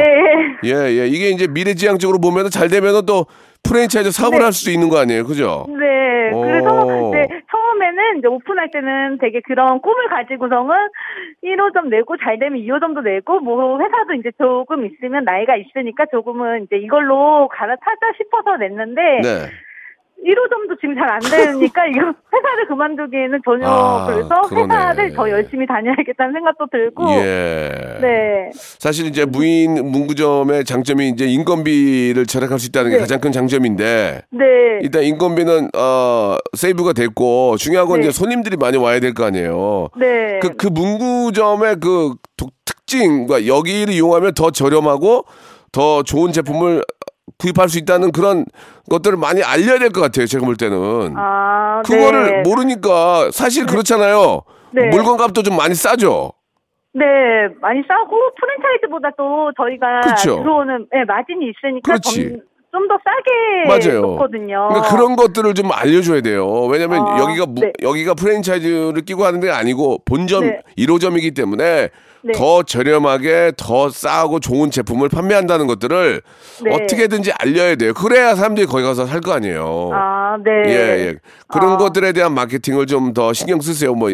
예, 0.63 0.71
예. 0.71 1.07
이게 1.07 1.29
이제 1.29 1.47
미래지향적으로 1.47 2.19
보면은 2.19 2.49
잘 2.49 2.67
되면은 2.67 3.05
또 3.05 3.27
프랜차이즈 3.63 4.11
사업을 4.11 4.39
네. 4.39 4.45
할수 4.45 4.71
있는 4.71 4.89
거 4.89 4.97
아니에요, 4.97 5.25
그죠? 5.25 5.65
네. 5.69 5.96
처음에는 8.07 8.19
이제 8.19 8.27
오픈할 8.27 8.71
때는 8.71 9.17
되게 9.19 9.41
그런 9.41 9.81
꿈을 9.81 10.07
가지고서는 10.09 10.75
1호점 11.43 11.89
내고 11.89 12.17
잘 12.17 12.39
되면 12.39 12.59
2호점도 12.59 13.03
내고 13.03 13.39
뭐 13.39 13.79
회사도 13.79 14.13
이제 14.13 14.31
조금 14.37 14.85
있으면 14.85 15.23
나이가 15.25 15.55
있으니까 15.55 16.05
조금은 16.11 16.63
이제 16.63 16.77
이걸로 16.77 17.47
갈아타자 17.49 18.13
싶어서 18.17 18.57
냈는데 18.57 19.01
네. 19.21 19.51
1호점도 20.25 20.79
지금 20.81 20.95
잘 20.95 21.07
안 21.07 21.19
되니까 21.21 21.85
이거 21.87 21.99
회사를 22.33 22.67
그만두기에는 22.67 23.39
전혀 23.45 23.65
아, 23.67 24.05
그래서 24.07 24.41
그러네. 24.49 24.73
회사를 24.73 25.13
더 25.13 25.29
열심히 25.29 25.65
다녀야겠다는 25.67 26.33
생각도 26.33 26.67
들고 26.71 27.09
예. 27.11 27.71
네. 28.01 28.49
사실 28.55 29.05
이제 29.05 29.25
무인 29.25 29.73
문구점의 29.91 30.65
장점이 30.65 31.09
이제 31.09 31.25
인건비를 31.25 32.25
절약할 32.25 32.59
수 32.59 32.67
있다는 32.67 32.89
게 32.91 32.95
네. 32.97 33.01
가장 33.01 33.19
큰 33.21 33.31
장점인데 33.31 34.21
네. 34.31 34.45
일단 34.81 35.03
인건비는 35.03 35.69
어 35.77 36.35
세이브가 36.55 36.93
됐고 36.93 37.57
중요한 37.57 37.87
건 37.87 38.01
네. 38.01 38.07
이제 38.07 38.11
손님들이 38.17 38.57
많이 38.57 38.77
와야 38.77 38.99
될 38.99 39.13
거 39.13 39.23
아니에요. 39.25 39.89
네. 39.97 40.39
그, 40.41 40.55
그 40.55 40.67
문구점의 40.67 41.77
그 41.79 42.15
독- 42.35 42.51
특징과 42.65 43.47
여기를 43.47 43.93
이용하면 43.93 44.33
더 44.33 44.51
저렴하고 44.51 45.25
더 45.71 46.03
좋은 46.03 46.31
제품을 46.31 46.83
구입할 47.37 47.69
수 47.69 47.77
있다는 47.77 48.11
그런 48.11 48.45
것들을 48.89 49.17
많이 49.17 49.43
알려야 49.43 49.79
될 49.79 49.89
것 49.91 50.01
같아요. 50.01 50.25
제가 50.25 50.45
볼 50.45 50.55
때는. 50.55 51.13
아, 51.17 51.81
그거를 51.85 52.25
네. 52.25 52.41
모르니까 52.49 53.29
사실 53.31 53.65
그렇잖아요. 53.65 54.41
네. 54.71 54.85
물건 54.89 55.17
값도 55.17 55.43
좀 55.43 55.55
많이 55.57 55.75
싸죠. 55.75 56.31
네, 56.93 57.05
많이 57.61 57.81
싸고 57.87 58.09
프랜차이즈보다 58.39 59.09
또 59.17 59.51
저희가 59.55 60.01
그쵸. 60.01 60.39
들어오는 60.41 60.87
네, 60.91 61.03
마진이 61.05 61.45
있으니까 61.51 61.81
그렇지. 61.85 62.37
좀더 62.71 62.95
싸게 63.03 63.67
맞아요. 63.91 64.01
놓거든요. 64.01 64.67
그러니까 64.69 64.89
그런 64.95 65.15
것들을 65.15 65.53
좀 65.53 65.71
알려줘야 65.71 66.21
돼요. 66.21 66.65
왜냐면 66.65 67.01
어, 67.01 67.19
여기가 67.19 67.45
무- 67.45 67.61
네. 67.61 67.71
여기가 67.81 68.13
프랜차이즈를 68.15 69.01
끼고 69.05 69.25
하는 69.25 69.39
게 69.39 69.49
아니고 69.51 69.99
본점 70.05 70.43
네. 70.45 70.61
1호점이기 70.77 71.35
때문에 71.35 71.89
네. 72.23 72.33
더 72.33 72.63
저렴하게 72.63 73.53
더 73.57 73.89
싸고 73.89 74.39
좋은 74.39 74.71
제품을 74.71 75.09
판매한다는 75.09 75.67
것들을 75.67 76.21
네. 76.63 76.71
어떻게든지 76.73 77.31
알려야 77.31 77.75
돼요. 77.75 77.93
그래야 77.93 78.35
사람들이 78.35 78.65
거기 78.67 78.83
가서 78.83 79.05
살 79.05 79.21
거 79.21 79.33
아니에요. 79.33 79.89
아, 79.93 80.37
네. 80.43 80.51
예, 80.67 80.71
예. 80.73 81.15
그런 81.47 81.73
아. 81.73 81.77
것들에 81.77 82.11
대한 82.13 82.33
마케팅을 82.33 82.85
좀 82.85 83.13
더 83.13 83.31
신경 83.33 83.61
쓰세요. 83.61 83.93
뭐 83.95 84.11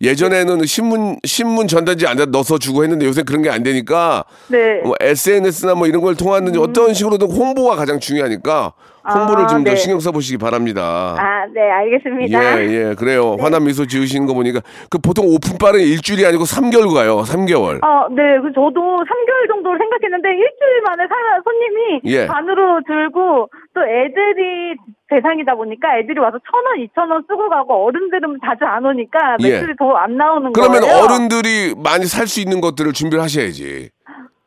예전에는 0.00 0.64
신문 0.64 1.18
신문 1.24 1.66
전단지 1.68 2.06
안에 2.06 2.26
넣어서 2.26 2.58
주고 2.58 2.82
했는데 2.84 3.04
요새 3.06 3.22
그런 3.22 3.42
게 3.42 3.50
안 3.50 3.62
되니까 3.62 4.24
네. 4.48 4.80
뭐 4.84 4.94
SNS나 5.00 5.74
뭐 5.74 5.86
이런 5.86 6.02
걸 6.02 6.14
통하는 6.14 6.56
어떤 6.58 6.94
식으로든 6.94 7.30
홍보가 7.30 7.76
가장 7.76 7.98
중요하니까 7.98 8.72
홍보를 9.14 9.44
아, 9.44 9.46
좀더 9.48 9.70
네. 9.70 9.76
신경 9.76 10.00
써보시기 10.00 10.38
바랍니다. 10.38 11.16
아, 11.18 11.46
네, 11.52 11.60
알겠습니다. 11.70 12.60
예, 12.62 12.66
예, 12.68 12.94
그래요. 12.94 13.36
환한 13.40 13.64
미소 13.64 13.86
지으시는 13.86 14.26
거 14.26 14.34
보니까 14.34 14.60
그 14.90 14.98
보통 14.98 15.26
오픈빨은 15.26 15.80
일주일이 15.80 16.24
아니고 16.26 16.44
3개월 16.44 16.92
가요. 16.94 17.18
3개월. 17.22 17.82
어, 17.84 18.08
네, 18.10 18.22
그 18.40 18.52
저도 18.54 18.74
3개월 19.04 19.48
정도를 19.48 19.78
생각했는데 19.78 20.28
일주일 20.30 20.82
만에 20.86 21.04
사, 21.08 21.14
손님이 21.44 22.00
예. 22.04 22.26
반으로 22.26 22.80
들고 22.86 23.48
또 23.74 23.80
애들이 23.82 24.76
대상이다 25.10 25.54
보니까 25.54 25.98
애들이 25.98 26.18
와서 26.20 26.38
천 26.50 26.64
원, 26.66 26.80
이천 26.80 27.10
원 27.10 27.22
쓰고 27.28 27.48
가고 27.48 27.86
어른들은 27.86 28.38
자주 28.44 28.64
안 28.64 28.84
오니까 28.84 29.36
예. 29.40 29.50
매출이 29.52 29.74
더안 29.78 30.16
나오는 30.16 30.52
그러면 30.52 30.82
거예요. 30.82 30.96
어른들이 31.04 31.74
많이 31.76 32.04
살 32.04 32.28
수 32.28 32.40
있는 32.42 32.60
것들을 32.60 32.92
준비를 32.92 33.22
하셔야지. 33.24 33.88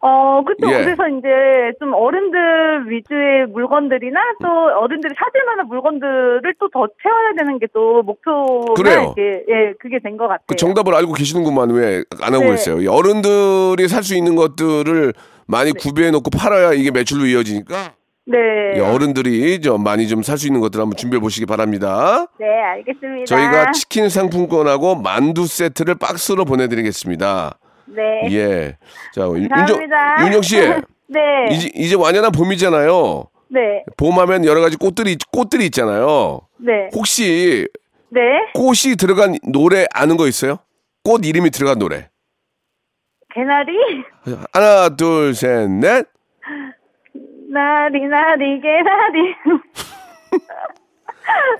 어, 0.04 0.44
그쵸. 0.44 0.68
예. 0.72 0.84
그래서 0.84 1.08
이제 1.10 1.28
좀 1.80 1.94
어른들 1.94 2.90
위주의 2.90 3.46
물건들이나 3.54 4.20
또 4.42 4.48
어른들이 4.82 5.14
찾을 5.16 5.46
만한 5.46 5.68
물건들을 5.68 6.42
또 6.60 6.70
더 6.74 6.88
채워야 7.04 7.34
되는 7.38 7.60
게 7.60 7.68
또 7.74 8.02
목표가 8.02 8.74
그래요. 8.74 9.14
이렇게, 9.16 9.44
예, 9.50 9.74
그게 9.80 10.00
된 10.00 10.18
것 10.18 10.28
같아요. 10.28 10.46
그 10.48 10.56
정답을 10.56 10.94
알고 10.96 11.14
계시는구만 11.14 11.70
왜 11.72 12.04
안 12.22 12.34
하고 12.34 12.46
네. 12.46 12.54
있어요. 12.56 12.82
이 12.82 12.88
어른들이 12.88 13.88
살 13.88 14.04
수 14.04 14.16
있는 14.16 14.36
것들을 14.36 15.14
많이 15.48 15.72
구비해 15.72 16.10
놓고 16.12 16.30
팔아야 16.32 16.74
이게 16.74 16.92
매출로 16.92 17.26
이어지니까 17.26 17.94
네. 18.26 18.38
이 18.78 18.80
어른들이 18.80 19.60
좀 19.62 19.84
많이 19.84 20.08
좀 20.08 20.22
살 20.24 20.38
수 20.38 20.48
있는 20.48 20.62
것들 20.62 20.80
한번 20.80 20.96
준비해 20.98 21.20
보시기 21.20 21.46
바랍니다. 21.46 22.26
네, 22.40 22.46
알겠습니다. 22.48 23.26
저희가 23.26 23.72
치킨 23.72 24.10
상품권하고 24.10 24.96
만두 24.96 25.46
세트를 25.46 25.96
박스로 25.96 26.46
보내드리겠습니다. 26.46 27.58
네. 27.96 28.32
예. 28.32 28.78
자, 29.14 29.24
윤정, 29.24 29.50
감사합니다. 29.50 30.26
윤정 30.26 30.42
씨. 30.42 30.58
네. 31.08 31.20
이제, 31.52 31.70
이제 31.76 31.96
완연한 31.96 32.32
봄이잖아요. 32.32 33.26
네. 33.50 33.84
봄하면 33.98 34.46
여러 34.46 34.62
가지 34.62 34.78
꽃들이, 34.78 35.18
꽃들이 35.32 35.66
있잖아요. 35.66 36.42
네. 36.58 36.90
혹시 36.94 37.68
네. 38.10 38.22
꽃이 38.54 38.96
들어간 38.98 39.36
노래 39.44 39.86
아는 39.94 40.16
거 40.18 40.28
있어요? 40.28 40.60
꽃 41.04 41.26
이름이 41.26 41.50
들어간 41.52 41.80
노래. 41.80 42.10
개나리? 43.34 43.74
하나, 44.54 44.90
둘, 44.90 45.34
셋, 45.34 45.70
넷. 45.70 46.06
나리, 47.52 48.08
나리, 48.08 48.62
개나리. 48.62 49.36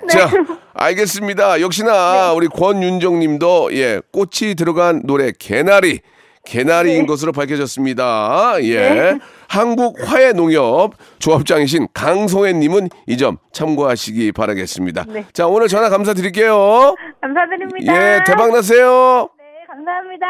네. 0.02 0.08
자, 0.08 0.30
알겠습니다. 0.74 1.62
역시나 1.62 2.34
우리 2.34 2.48
권윤정 2.48 3.20
님도 3.20 3.70
예, 3.74 4.02
꽃이 4.12 4.56
들어간 4.56 5.02
노래 5.06 5.32
개나리. 5.38 6.00
개나리인 6.46 7.02
네. 7.02 7.06
것으로 7.06 7.32
밝혀졌습니다. 7.32 8.56
예. 8.64 9.18
한국 9.48 9.98
화해 10.04 10.32
농협 10.34 10.94
조합장이신 11.20 11.88
강송혜 11.94 12.54
님은 12.54 12.90
이 13.08 13.18
점 13.18 13.38
참고하시기 13.54 14.32
바라겠습니다. 14.32 15.06
네. 15.08 15.26
자, 15.34 15.46
오늘 15.48 15.68
전화 15.68 15.90
감사드릴게요. 15.90 16.96
감사드립니다. 17.22 17.94
예, 17.94 18.24
대박 18.26 18.52
나세요. 18.52 19.30
네, 19.38 19.44
감사합니다. 19.68 20.26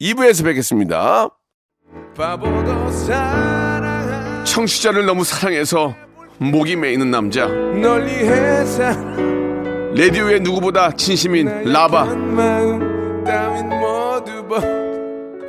2부에서 0.00 0.44
뵙겠습니다. 0.44 1.28
청취자를 4.44 5.04
너무 5.04 5.24
사랑해서 5.24 5.94
목이 6.38 6.76
메이는 6.76 7.10
남자. 7.10 7.46
라디오의 9.94 10.40
누구보다 10.40 10.92
진심인 10.92 11.64
라바. 11.64 12.04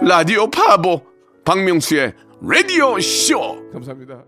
라디오 0.02 0.50
파보 0.50 1.02
박명수의 1.46 2.14
라디오 2.42 3.00
쇼. 3.00 3.40
감사합니다. 3.72 4.24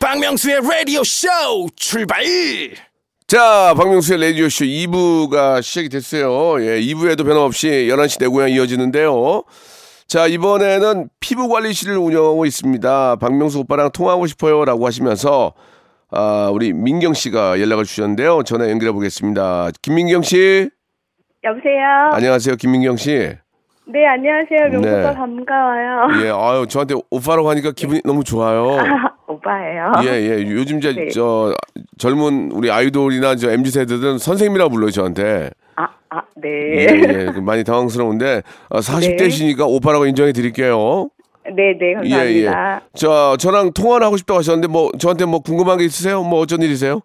박명수의 0.00 0.60
라디오 0.68 1.04
쇼 1.04 1.28
출발 1.76 2.24
자, 3.28 3.74
박명수의 3.76 4.20
라디오 4.20 4.48
쇼 4.48 4.64
2부가 4.64 5.62
시작이 5.62 5.88
됐어요. 5.88 6.60
예, 6.64 6.80
2부에도 6.80 7.24
변함없이 7.24 7.68
11시 7.88 8.18
내 8.18 8.26
고향 8.26 8.50
이어지는데요. 8.50 9.44
자, 10.08 10.26
이번에는 10.26 11.08
피부 11.20 11.48
관리실을 11.48 11.96
운영하고 11.96 12.44
있습니다. 12.44 13.16
박명수 13.16 13.60
오빠랑 13.60 13.92
통화하고 13.92 14.26
싶어요. 14.26 14.64
라고 14.66 14.86
하시면서, 14.86 15.54
아, 16.10 16.50
우리 16.52 16.74
민경 16.74 17.14
씨가 17.14 17.60
연락을 17.60 17.84
주셨는데요. 17.86 18.42
전화 18.42 18.68
연결해 18.68 18.92
보겠습니다. 18.92 19.70
김민경 19.80 20.22
씨. 20.22 20.68
여보세요? 21.44 22.10
안녕하세요. 22.12 22.56
김민경 22.56 22.96
씨. 22.96 23.36
네, 23.86 24.06
안녕하세요. 24.06 24.70
명수 24.70 24.88
네. 24.88 25.00
오빠 25.00 25.12
반가워요. 25.12 26.24
예, 26.24 26.30
아유, 26.30 26.66
저한테 26.68 26.94
오빠라고 27.10 27.50
하니까 27.50 27.72
기분이 27.72 28.00
너무 28.04 28.22
좋아요. 28.22 28.78
오빠예요. 29.26 29.92
예, 30.04 30.08
예. 30.08 30.42
요즘 30.50 30.80
저, 30.80 30.92
네. 30.92 31.08
저, 31.08 31.52
젊은 31.98 32.52
우리 32.52 32.70
아이돌이나 32.70 33.34
저 33.34 33.50
MZ세대들은 33.50 34.18
선생님이라고 34.18 34.70
불러요, 34.70 34.90
저한테. 34.90 35.50
아, 35.74 35.88
아, 36.10 36.22
네. 36.36 36.48
예, 36.48 36.86
예. 36.86 37.32
그 37.32 37.40
많이 37.40 37.64
당황스러운데 37.64 38.42
어, 38.68 38.78
40대시니까 38.78 39.66
오빠라고 39.66 40.06
인정해 40.06 40.32
드릴게요. 40.32 41.08
네, 41.44 41.76
네, 41.76 41.94
감사합니다. 41.94 42.82
저 42.94 43.36
저랑 43.36 43.72
통화를 43.72 44.06
하고 44.06 44.16
싶다고 44.16 44.38
하셨는데 44.38 44.68
뭐 44.68 44.92
저한테 44.96 45.24
뭐 45.24 45.40
궁금한 45.40 45.78
게 45.78 45.84
있으세요? 45.84 46.22
뭐 46.22 46.38
어쩐 46.38 46.62
일이세요? 46.62 47.00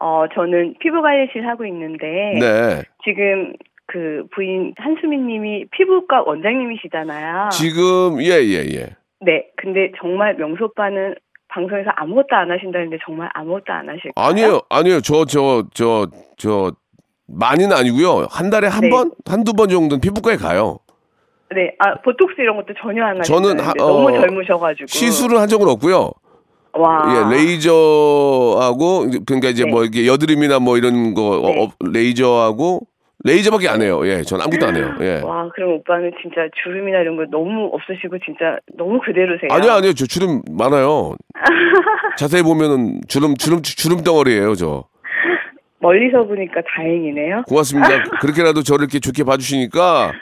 어, 0.00 0.24
저는 0.34 0.76
피부 0.80 1.02
관리실 1.02 1.46
하고 1.46 1.66
있는데 1.66 2.06
네. 2.38 2.82
지금 3.04 3.54
그 3.86 4.24
부인 4.34 4.72
한수민 4.78 5.26
님이 5.26 5.64
피부과 5.72 6.22
원장님이시잖아요. 6.22 7.48
지금 7.52 8.22
예, 8.22 8.30
예, 8.42 8.64
예. 8.74 8.96
네. 9.20 9.46
근데 9.56 9.90
정말 10.00 10.36
명수 10.36 10.64
오빠는 10.64 11.14
방송에서 11.48 11.90
아무것도 11.96 12.28
안 12.36 12.50
하신다는데 12.50 12.98
정말 13.04 13.28
아무것도 13.34 13.72
안 13.72 13.88
하실까요? 13.88 14.12
아니에요. 14.16 14.60
아니에요. 14.70 15.00
저 15.00 15.24
저 15.24 15.64
저 15.74 16.06
저 16.36 16.72
많이는 17.26 17.72
아니고요. 17.76 18.26
한 18.30 18.50
달에 18.50 18.66
한 18.68 18.80
네. 18.82 18.90
번, 18.90 19.12
한두 19.26 19.52
번 19.52 19.68
정도는 19.68 20.00
피부과에 20.00 20.36
가요. 20.36 20.78
네. 21.54 21.74
아, 21.80 21.94
보톡스 22.02 22.34
이런 22.40 22.56
것도 22.56 22.74
전혀 22.80 23.04
안 23.04 23.20
저는 23.22 23.58
하시는데 23.58 23.62
하- 23.64 23.74
너무 23.74 24.08
어, 24.08 24.20
젊으셔가지고. 24.20 24.86
시술은 24.88 25.38
한 25.38 25.48
적은 25.48 25.68
없고요. 25.68 26.10
와. 26.74 27.02
예, 27.32 27.36
레이저하고 27.36 29.06
그러니까 29.26 29.48
이제 29.48 29.64
네. 29.64 29.70
뭐 29.70 29.84
이게 29.84 30.06
여드름이나 30.06 30.60
뭐 30.60 30.76
이런 30.78 31.14
거 31.14 31.38
어, 31.40 31.46
네. 31.50 31.64
어, 31.64 31.70
레이저하고 31.84 32.80
레이저밖에 33.24 33.68
안 33.68 33.82
해요. 33.82 34.00
예, 34.06 34.22
전 34.22 34.40
아무것도 34.40 34.66
안 34.66 34.76
해요. 34.76 34.94
예. 35.00 35.20
와, 35.22 35.48
그럼 35.54 35.74
오빠는 35.74 36.12
진짜 36.22 36.48
주름이나 36.62 37.00
이런 37.00 37.16
거 37.16 37.24
너무 37.30 37.70
없으시고 37.74 38.18
진짜 38.24 38.58
너무 38.78 39.00
그대로세요. 39.00 39.48
아니요, 39.50 39.72
아니요. 39.72 39.92
저 39.92 40.06
주름 40.06 40.40
많아요. 40.50 41.16
자세히 42.16 42.42
보면은 42.42 43.00
주름, 43.08 43.34
주름, 43.36 43.60
주름 43.62 44.02
덩어리예요, 44.02 44.54
저. 44.54 44.84
멀리서 45.80 46.24
보니까 46.24 46.60
다행이네요. 46.76 47.42
고맙습니다. 47.46 47.88
그렇게라도 48.20 48.62
저를 48.62 48.84
이렇게 48.84 49.00
좋게 49.00 49.24
봐주시니까, 49.24 50.12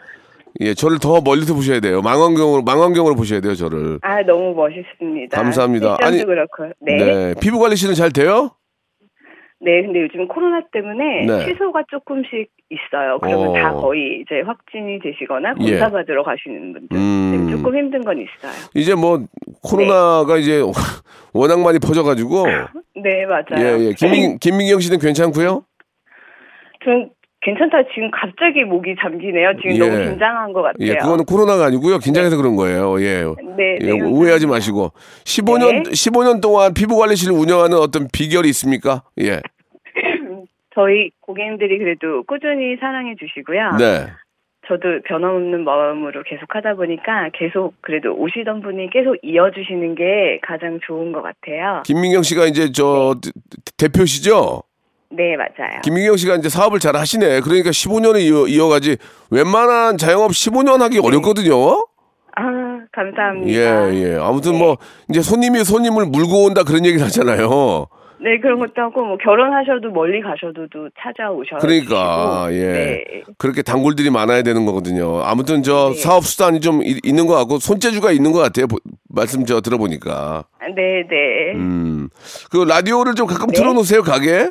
예, 0.61 0.75
저를 0.75 0.99
더 0.99 1.21
멀리서 1.21 1.55
보셔야 1.55 1.79
돼요. 1.79 2.01
망원경으로, 2.03 2.63
망원경으로 2.63 3.15
보셔야 3.15 3.41
돼요, 3.41 3.55
저를. 3.55 3.99
아, 4.03 4.23
너무 4.23 4.55
멋있습니다. 4.55 5.37
감사합니다. 5.37 5.99
아니, 6.01 6.25
그렇고. 6.25 6.71
네. 6.81 6.97
네. 6.97 7.35
피부 7.41 7.61
관리실은 7.61 7.95
잘 7.95 8.11
돼요? 8.11 8.51
근데 9.61 10.03
요즘 10.03 10.29
코로나 10.29 10.61
때문에 10.73 11.27
네. 11.27 11.47
취소가 11.47 11.83
조금씩 11.90 12.51
있어요. 12.71 13.18
그러면 13.21 13.49
어. 13.49 13.53
다 13.55 13.73
거의 13.73 14.21
이제 14.21 14.40
확진이 14.47 15.01
되시거나 15.01 15.55
예. 15.61 15.71
검사 15.79 15.90
받으러 15.90 16.23
가시는 16.23 16.73
분들. 16.75 16.97
음. 16.97 17.31
때문에 17.33 17.57
조금 17.57 17.77
힘든 17.77 18.05
건 18.05 18.18
있어요. 18.18 18.53
이제 18.75 18.94
뭐, 18.94 19.25
코로나가 19.62 20.37
이제 20.37 20.62
워낙 21.35 21.61
많이 21.61 21.79
퍼져가지고, 21.81 22.47
네, 23.03 23.27
맞아요. 23.27 23.81
예, 23.81 23.87
예. 23.87 23.92
김민, 23.94 24.38
김민경 24.38 24.79
씨는 24.79 24.99
괜찮고요? 25.01 25.64
전 26.85 27.11
괜찮다. 27.49 27.89
지금 27.95 28.11
갑자기 28.11 28.65
목이 28.65 28.95
잠기네요. 29.01 29.53
지금 29.57 29.73
예. 29.77 29.79
너무 29.79 30.11
긴장한 30.11 30.53
것 30.53 30.63
같아요. 30.63 30.87
예, 30.89 30.95
그거는 30.97 31.25
코로나가 31.25 31.65
아니고요. 31.67 31.99
긴장해서 31.99 32.37
그런 32.37 32.57
거예요. 32.57 33.01
예. 33.01 33.23
네, 33.57 33.79
예, 33.81 33.87
네, 33.93 34.01
오해하지 34.03 34.47
마시고. 34.47 34.93
15년, 35.25 35.85
네. 35.85 35.91
15년 35.91 36.41
동안 36.43 36.75
피부 36.75 36.97
관리실을 36.99 37.35
운영하는 37.35 37.79
어떤 37.79 38.09
비결이 38.13 38.49
있습니까? 38.51 39.03
예. 39.21 39.41
저희 40.75 41.11
고객님들이 41.21 41.79
그래도 41.79 42.23
꾸준히 42.25 42.77
사랑해 42.79 43.15
주시고요. 43.19 43.77
네. 43.79 44.07
저도 44.69 45.01
변함없는 45.07 45.65
마음으로 45.65 46.23
계속 46.25 46.55
하다 46.55 46.75
보니까 46.75 47.31
계속 47.33 47.73
그래도 47.81 48.13
오시던 48.15 48.61
분이 48.61 48.91
계속 48.91 49.17
이어주시는 49.23 49.95
게 49.95 50.39
가장 50.43 50.79
좋은 50.87 51.11
것 51.13 51.23
같아요. 51.23 51.83
김민경 51.87 52.23
씨가 52.23 52.45
이제 52.45 52.71
저 52.71 53.15
대- 53.23 53.89
대표시죠? 53.89 54.63
네, 55.11 55.37
맞아요. 55.37 55.81
김민경 55.83 56.16
씨가 56.16 56.37
이제 56.37 56.49
사업을 56.49 56.81
잘 56.81 56.94
하시네. 56.97 57.40
그러니까 57.40 57.71
15년을 57.71 58.21
이어, 58.21 58.47
이어가지 58.47 58.97
웬만한 59.31 59.97
자영업 59.97 60.33
15년 60.33 60.79
하기 60.81 60.99
어렵거든요. 60.99 61.55
아, 62.37 62.42
감사합니다. 62.92 63.49
예, 63.51 63.94
예. 64.12 64.16
아무튼 64.21 64.57
뭐 64.59 64.77
이제 65.09 65.23
손님이 65.23 65.64
손님을 65.64 66.07
물고 66.07 66.44
온다 66.44 66.62
그런 66.62 66.85
얘기를 66.85 67.05
하잖아요. 67.07 67.87
네, 68.21 68.38
그런 68.40 68.59
것도 68.59 68.73
하고 68.77 69.05
뭐 69.05 69.16
결혼하셔도 69.16 69.90
멀리 69.92 70.21
가셔도 70.21 70.66
또 70.73 70.88
찾아오셔. 71.01 71.57
그러니까 71.61 72.49
예. 72.51 72.73
네. 72.73 73.05
그렇게 73.38 73.62
단골들이 73.62 74.11
많아야 74.11 74.42
되는 74.42 74.66
거거든요. 74.66 75.23
아무튼 75.23 75.62
저 75.62 75.90
네. 75.94 76.01
사업 76.01 76.25
수단이 76.25 76.61
좀 76.61 76.83
이- 76.83 77.01
있는 77.05 77.27
것 77.27 77.35
같고 77.35 77.59
손재주가 77.61 78.11
있는 78.12 78.33
것 78.33 78.40
같아요. 78.40 78.66
보- 78.66 78.79
말씀 79.09 79.44
저 79.47 79.61
들어보니까. 79.61 80.44
네, 80.75 81.05
네. 81.09 81.53
음. 81.55 82.09
그 82.51 82.59
라디오를 82.59 83.14
좀 83.14 83.27
가끔 83.29 83.49
네. 83.49 83.55
틀어놓으세요 83.57 84.03
가게. 84.03 84.51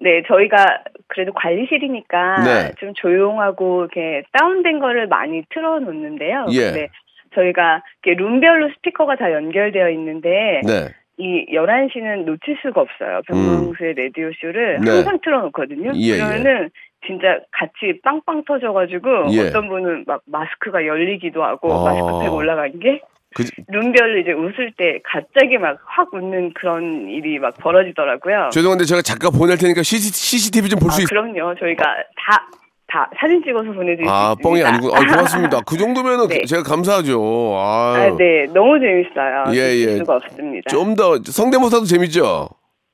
네, 0.00 0.22
저희가 0.26 0.82
그래도 1.08 1.32
관리실이니까 1.32 2.42
네. 2.42 2.72
좀 2.78 2.94
조용하고 2.94 3.82
이렇게 3.82 4.22
다운된 4.32 4.78
거를 4.78 5.06
많이 5.06 5.42
틀어놓는데요. 5.50 6.46
예. 6.52 6.64
근데 6.64 6.88
저희가 7.34 7.82
이렇게 8.02 8.20
룸별로 8.20 8.70
스피커가 8.76 9.16
다 9.16 9.32
연결되어 9.32 9.90
있는데 9.90 10.62
네. 10.64 10.88
이 11.18 11.46
11시는 11.52 12.24
놓칠 12.24 12.56
수가 12.62 12.80
없어요. 12.80 13.20
병명수의 13.26 13.94
라디오 13.94 14.30
쇼를 14.40 14.78
음. 14.80 14.84
네. 14.84 14.90
항상 14.90 15.18
틀어놓거든요. 15.22 15.92
예, 15.96 16.16
그러면은 16.16 16.70
진짜 17.06 17.40
같이 17.50 18.00
빵빵 18.02 18.44
터져가지고 18.46 19.32
예. 19.32 19.48
어떤 19.48 19.68
분은 19.68 20.04
막 20.06 20.22
마스크가 20.26 20.86
열리기도 20.86 21.44
하고 21.44 21.72
아. 21.72 21.84
마스크팩 21.84 22.32
올라간 22.32 22.78
게 22.80 23.02
그, 23.34 23.44
룸별로 23.68 24.18
이제 24.18 24.32
웃을 24.32 24.72
때 24.76 24.98
갑자기 25.04 25.56
막 25.58 25.78
확 25.86 26.12
웃는 26.14 26.52
그런 26.54 27.08
일이 27.08 27.38
막 27.38 27.54
벌어지더라고요. 27.58 28.50
죄송한데 28.52 28.84
제가 28.84 29.02
잠깐 29.02 29.30
보낼 29.32 29.56
테니까 29.58 29.82
CCTV 29.82 30.68
좀 30.70 30.78
볼수 30.80 31.00
아, 31.00 31.02
있... 31.02 31.06
그럼요. 31.06 31.54
저희가 31.58 31.84
다, 31.84 32.48
다 32.88 33.10
사진 33.20 33.42
찍어서 33.44 33.70
보내드릴 33.72 34.04
수 34.06 34.10
아, 34.10 34.34
있습니다. 34.38 34.48
뻥이 34.48 34.62
아니고. 34.64 34.94
아, 34.94 35.00
고맙습니다. 35.00 35.60
그 35.66 35.76
정도면은 35.76 36.28
네. 36.28 36.44
제가 36.44 36.62
감사하죠. 36.62 37.54
아, 37.56 37.94
아, 37.96 38.16
네. 38.16 38.46
너무 38.52 38.78
재밌어요. 38.80 39.44
예, 39.54 39.76
잊을 39.76 39.92
예. 39.92 39.96
수가 39.98 40.16
없습니다. 40.16 40.70
좀 40.70 40.94
더 40.96 41.18
성대모사도 41.22 41.84
재밌죠? 41.84 42.48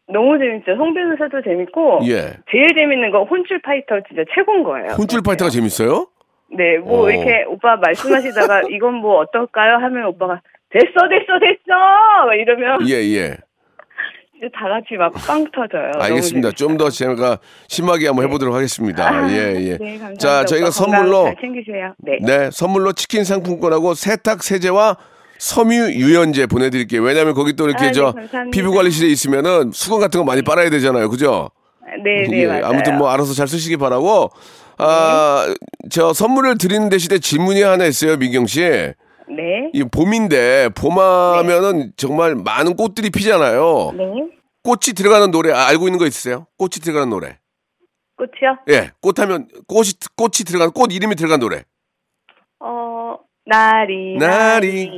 너무 0.08 0.38
재밌죠. 0.38 0.76
송변호사도 0.76 1.42
재밌고 1.42 2.00
예. 2.04 2.36
제일 2.52 2.68
재밌는 2.74 3.10
거 3.10 3.24
혼출 3.24 3.60
파이터 3.62 4.00
진짜 4.06 4.22
최고인 4.34 4.62
거예요. 4.62 4.88
혼줄 4.98 5.20
파이터가 5.22 5.50
재밌어요? 5.50 6.06
네, 6.50 6.78
뭐 6.78 7.04
오. 7.04 7.10
이렇게 7.10 7.44
오빠 7.48 7.76
말씀하시다가 7.76 8.62
이건 8.70 8.94
뭐 8.94 9.18
어떨까요? 9.20 9.76
하면 9.76 10.06
오빠가 10.06 10.40
됐어, 10.70 11.08
됐어, 11.08 11.38
됐어! 11.40 12.26
막 12.26 12.34
이러면 12.34 12.88
예, 12.88 12.94
예. 13.16 13.36
다 14.52 14.68
같이 14.68 14.94
막 14.98 15.12
빵 15.26 15.46
터져요. 15.50 15.92
알겠습니다. 15.98 16.50
좀 16.52 16.76
더. 16.76 16.90
제가 16.90 17.38
심하게 17.68 18.06
한번 18.08 18.26
해보도록 18.26 18.54
하겠습니다. 18.54 19.08
아, 19.08 19.30
예, 19.30 19.54
예. 19.56 19.78
네, 19.78 19.92
감사합니다. 19.92 20.18
자, 20.18 20.44
저희가 20.44 20.70
선물로 20.70 21.24
잘 21.24 21.36
챙기세요. 21.40 21.94
네. 21.98 22.18
네, 22.20 22.50
선물로 22.52 22.92
치킨 22.92 23.24
상품권하고 23.24 23.94
세탁 23.94 24.42
세제와 24.42 24.96
섬유 25.38 25.92
유연제 25.92 26.46
보내드릴게요. 26.46 27.02
왜냐하면 27.02 27.32
거기 27.34 27.54
또 27.54 27.64
이렇게 27.66 27.84
아, 27.84 27.86
네, 27.86 27.92
저. 27.92 28.14
피부 28.52 28.72
관리실에 28.72 29.08
있으면은 29.08 29.70
수건 29.72 30.00
같은 30.00 30.18
거 30.20 30.24
많이 30.24 30.42
빨아야 30.42 30.68
되잖아요, 30.70 31.08
그죠? 31.08 31.50
네, 32.04 32.26
네, 32.28 32.42
예. 32.44 32.60
아무튼 32.62 32.98
뭐 32.98 33.08
알아서 33.10 33.32
잘 33.32 33.48
쓰시기 33.48 33.78
바라고. 33.78 34.30
아, 34.78 35.54
저 35.90 36.12
선물을 36.12 36.58
드리는 36.58 36.88
대신에 36.88 37.18
질문이 37.18 37.62
하나 37.62 37.86
있어요, 37.86 38.16
민경 38.16 38.46
씨. 38.46 38.60
네. 38.60 39.70
이 39.72 39.82
봄인데 39.84 40.70
봄하면은 40.70 41.92
정말 41.96 42.34
많은 42.34 42.76
꽃들이 42.76 43.10
피잖아요. 43.10 43.92
네. 43.96 44.04
꽃이 44.62 44.94
들어가는 44.96 45.30
노래 45.30 45.52
아, 45.52 45.66
알고 45.68 45.88
있는 45.88 45.98
거 45.98 46.06
있으세요? 46.06 46.46
꽃이 46.58 46.72
들어가는 46.82 47.08
노래. 47.10 47.38
꽃이요? 48.16 48.58
예, 48.70 48.92
꽃하면 49.00 49.48
꽃이 49.66 49.90
꽃이 50.16 50.44
들어간 50.46 50.70
꽃 50.70 50.92
이름이 50.92 51.16
들어간 51.16 51.40
노래. 51.40 51.64
어, 52.60 53.16
나리, 53.44 54.16
나리. 54.18 54.88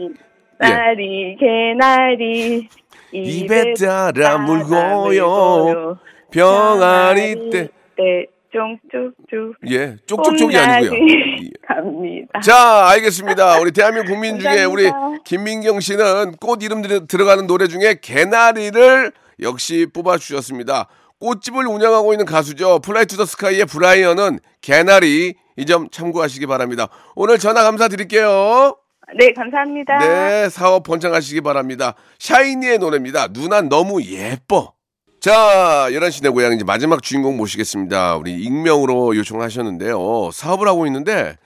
예. 0.62 0.68
나리, 0.68 1.36
나리, 1.36 1.36
개나리. 1.38 2.68
입에 3.12 3.74
따라 3.74 4.38
물고요. 4.38 5.98
병아리 6.30 7.50
때. 7.50 7.68
때, 7.96 8.26
쫑쫑쫑. 8.52 9.54
예, 9.70 9.96
쪽쪽쪽이 10.06 10.56
아니고요. 10.56 10.98
홈라디 10.98 11.52
갑니다. 11.66 12.40
자, 12.40 12.88
알겠습니다. 12.88 13.58
우리 13.60 13.72
대한민국 13.72 14.12
국민 14.12 14.38
중에 14.38 14.64
우리. 14.64 14.90
김민경 15.24 15.80
씨는 15.80 16.32
꽃 16.40 16.62
이름 16.62 16.82
들- 16.82 17.06
들어가는 17.06 17.46
노래 17.46 17.66
중에 17.68 17.98
개나리를 18.00 19.12
역시 19.40 19.86
뽑아주셨습니다. 19.92 20.88
꽃집을 21.20 21.66
운영하고 21.66 22.12
있는 22.12 22.24
가수죠. 22.26 22.78
플라이 22.80 23.04
투 23.06 23.16
더 23.16 23.24
스카이의 23.26 23.66
브라이언은 23.66 24.38
개나리 24.60 25.34
이 25.56 25.64
점 25.66 25.90
참고하시기 25.90 26.46
바랍니다. 26.46 26.86
오늘 27.16 27.38
전화 27.38 27.64
감사드릴게요. 27.64 28.76
네, 29.18 29.32
감사합니다. 29.32 29.98
네, 29.98 30.48
사업 30.50 30.84
번창하시기 30.84 31.40
바랍니다. 31.40 31.94
샤이니의 32.20 32.78
노래입니다. 32.78 33.28
누나 33.32 33.60
너무 33.62 34.00
예뻐. 34.04 34.72
자, 35.20 35.88
11시 35.90 36.22
내 36.22 36.28
고향 36.28 36.52
이제 36.52 36.64
마지막 36.64 37.02
주인공 37.02 37.36
모시겠습니다. 37.36 38.16
우리 38.16 38.34
익명으로 38.34 39.16
요청을 39.16 39.44
하셨는데요. 39.44 40.30
사업을 40.32 40.68
하고 40.68 40.86
있는데 40.86 41.36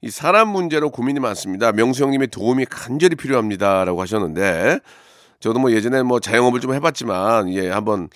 이 0.00 0.10
사람 0.10 0.48
문제로 0.48 0.90
고민이 0.90 1.18
많습니다. 1.18 1.72
명수 1.72 2.04
형님의 2.04 2.28
도움이 2.28 2.66
간절히 2.66 3.16
필요합니다라고 3.16 4.00
하셨는데 4.00 4.78
저도 5.40 5.58
뭐 5.58 5.72
예전에 5.72 6.04
뭐 6.04 6.20
자영업을 6.20 6.60
좀 6.60 6.72
해봤지만 6.74 7.52
예 7.52 7.68
한번 7.68 8.08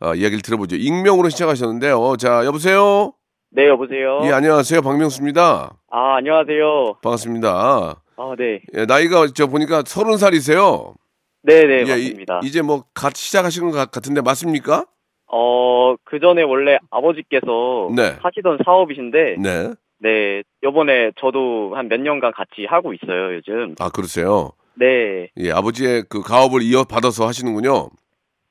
어, 0.00 0.14
이야기를 0.14 0.42
들어보죠. 0.42 0.76
익명으로 0.76 1.30
시작하셨는데요. 1.30 2.16
자 2.18 2.44
여보세요. 2.44 3.14
네, 3.50 3.66
여보세요. 3.68 4.20
예 4.24 4.32
안녕하세요 4.32 4.82
박명수입니다. 4.82 5.72
아, 5.90 6.16
안녕하세요. 6.16 6.98
반갑습니다. 7.02 8.02
아, 8.18 8.34
네. 8.36 8.60
예, 8.76 8.84
나이가 8.84 9.26
저 9.34 9.46
보니까 9.46 9.82
서른 9.86 10.18
살이세요. 10.18 10.94
네, 11.42 11.66
네, 11.66 11.84
예, 11.86 11.90
맞습니다. 11.92 12.40
이, 12.42 12.50
제뭐 12.50 12.84
갓 12.94 13.14
시작하신 13.16 13.70
것 13.70 13.76
같- 13.76 13.90
같은데 13.90 14.20
맞습니까? 14.20 14.86
어, 15.30 15.94
그 16.04 16.20
전에 16.20 16.42
원래 16.42 16.78
아버지께서 16.90 17.90
네. 17.94 18.16
하시던 18.22 18.58
사업이신데, 18.64 19.36
네. 19.38 19.74
네. 20.00 20.42
요번에 20.62 21.12
저도 21.20 21.72
한 21.74 21.88
몇 21.88 22.00
년간 22.00 22.32
같이 22.32 22.64
하고 22.66 22.92
있어요, 22.94 23.34
요즘. 23.34 23.74
아 23.78 23.90
그러세요. 23.90 24.52
네. 24.74 25.28
예, 25.38 25.50
아버지의 25.50 26.04
그 26.08 26.22
가업을 26.22 26.62
이어받아서 26.62 27.26
하시는군요. 27.26 27.88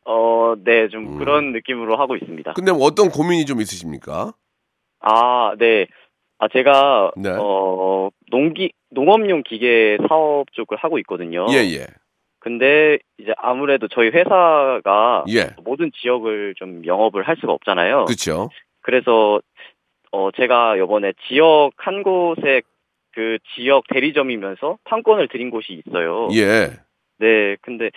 어, 0.05 0.53
네, 0.63 0.87
좀 0.89 1.13
음. 1.15 1.17
그런 1.19 1.51
느낌으로 1.51 1.97
하고 1.97 2.15
있습니다. 2.15 2.53
근데 2.53 2.71
뭐 2.71 2.83
어떤 2.85 3.09
고민이 3.09 3.45
좀 3.45 3.59
있으십니까? 3.61 4.33
아, 4.99 5.53
네. 5.57 5.87
아, 6.39 6.47
제가, 6.49 7.11
네. 7.17 7.29
어, 7.39 8.09
농기, 8.31 8.71
농업용 8.91 9.43
기계 9.47 9.97
사업 10.07 10.51
쪽을 10.53 10.77
하고 10.77 10.99
있거든요. 10.99 11.45
예, 11.49 11.55
예. 11.57 11.87
근데 12.47 12.97
이제 13.17 13.33
아무래도 13.37 13.89
저희 13.89 14.07
회사가 14.07 15.25
예. 15.27 15.49
모든 15.65 15.91
지역을 15.93 16.53
좀 16.55 16.85
영업을 16.85 17.27
할 17.27 17.35
수가 17.41 17.51
없잖아요. 17.51 18.05
그렇죠. 18.05 18.49
그래서 18.79 19.41
어 20.13 20.31
제가 20.31 20.77
요번에 20.79 21.11
지역 21.27 21.71
한 21.75 22.03
곳에 22.03 22.61
그 23.11 23.37
지역 23.53 23.83
대리점이면서 23.89 24.77
판권을 24.85 25.27
드린 25.27 25.49
곳이 25.49 25.73
있어요. 25.85 26.29
예. 26.35 26.69
네, 27.19 27.57
근데 27.61 27.89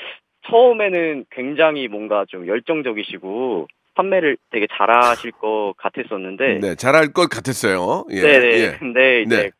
처음에는 0.48 1.26
굉장히 1.30 1.86
뭔가 1.86 2.24
좀 2.28 2.48
열정적이시고 2.48 3.68
판매를 3.94 4.36
되게 4.50 4.66
잘하실 4.66 5.30
것 5.30 5.74
같았었는데, 5.76 6.58
네, 6.58 6.74
잘할 6.74 7.12
것 7.12 7.28
같았어요. 7.28 8.04
예. 8.10 8.20
네, 8.20 8.38
네. 8.40 8.46
예. 8.58 8.76
근데 8.80 9.22
이제 9.22 9.36
네. 9.36 9.50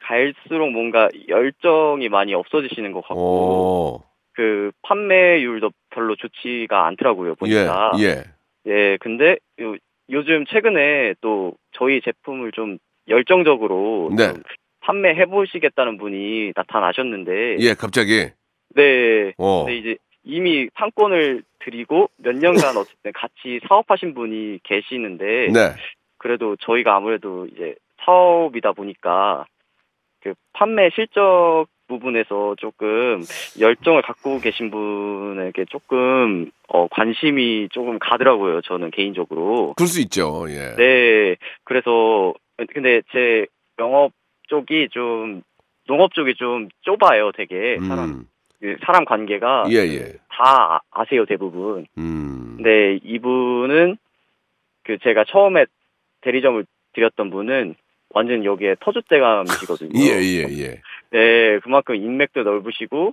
갈수록 0.00 0.70
뭔가 0.70 1.08
열정이 1.26 2.08
많이 2.08 2.34
없어지시는 2.34 2.92
것 2.92 3.00
같고, 3.00 4.04
오. 4.04 4.07
그 4.38 4.70
판매율도 4.82 5.72
별로 5.90 6.14
좋지가 6.14 6.86
않더라고요 6.86 7.30
예. 7.30 7.34
보니까. 7.34 7.90
예. 7.98 8.22
예, 8.66 8.96
근데 9.00 9.36
요, 9.60 9.74
요즘 10.10 10.46
최근에 10.46 11.14
또 11.20 11.54
저희 11.72 12.00
제품을 12.00 12.52
좀 12.52 12.78
열정적으로 13.08 14.12
네. 14.16 14.28
좀 14.28 14.44
판매해 14.78 15.26
보시겠다는 15.26 15.98
분이 15.98 16.52
나타나셨는데, 16.54 17.56
예, 17.58 17.74
갑자기. 17.74 18.28
네, 18.76 19.32
어. 19.38 19.64
근데 19.64 19.76
이제 19.76 19.96
이미 20.22 20.68
판권을 20.72 21.42
드리고 21.58 22.08
몇 22.18 22.36
년간 22.36 22.76
어쨌든 22.78 23.12
같이 23.14 23.58
사업하신 23.66 24.14
분이 24.14 24.60
계시는데, 24.62 25.48
네. 25.48 25.74
그래도 26.18 26.54
저희가 26.60 26.94
아무래도 26.94 27.46
이제 27.46 27.74
사업이다 28.04 28.70
보니까 28.70 29.46
그 30.20 30.34
판매 30.52 30.90
실적 30.94 31.66
부분에서 31.88 32.54
조금 32.58 33.22
열정을 33.58 34.02
갖고 34.02 34.38
계신 34.40 34.70
분에게 34.70 35.64
조금 35.64 36.50
어 36.68 36.86
관심이 36.88 37.68
조금 37.72 37.98
가더라고요. 37.98 38.60
저는 38.60 38.90
개인적으로. 38.92 39.74
그럴 39.76 39.88
수 39.88 40.00
있죠. 40.02 40.46
예. 40.50 40.76
네. 40.76 41.36
그래서 41.64 42.34
근데 42.72 43.02
제 43.12 43.46
영업 43.80 44.12
쪽이 44.48 44.88
좀 44.92 45.42
농업 45.86 46.12
쪽이 46.14 46.34
좀 46.34 46.68
좁아요. 46.82 47.32
되게 47.32 47.78
사람 47.80 48.10
음. 48.10 48.24
그 48.60 48.76
사람 48.84 49.04
관계가 49.04 49.66
예, 49.70 49.76
예. 49.76 50.12
다 50.28 50.76
아- 50.76 50.80
아세요 50.90 51.24
대부분. 51.26 51.86
음. 51.96 52.56
네, 52.60 52.98
이분은 53.04 53.96
그 54.84 54.98
제가 54.98 55.24
처음에 55.24 55.66
대리점을 56.22 56.64
드렸던 56.94 57.30
분은 57.30 57.74
완전 58.10 58.44
여기에 58.44 58.74
터줏대감이시거든요. 58.76 59.90
예, 59.94 60.20
예, 60.20 60.64
예. 60.64 60.80
네, 61.10 61.58
그만큼 61.62 61.94
인맥도 61.96 62.42
넓으시고, 62.42 63.12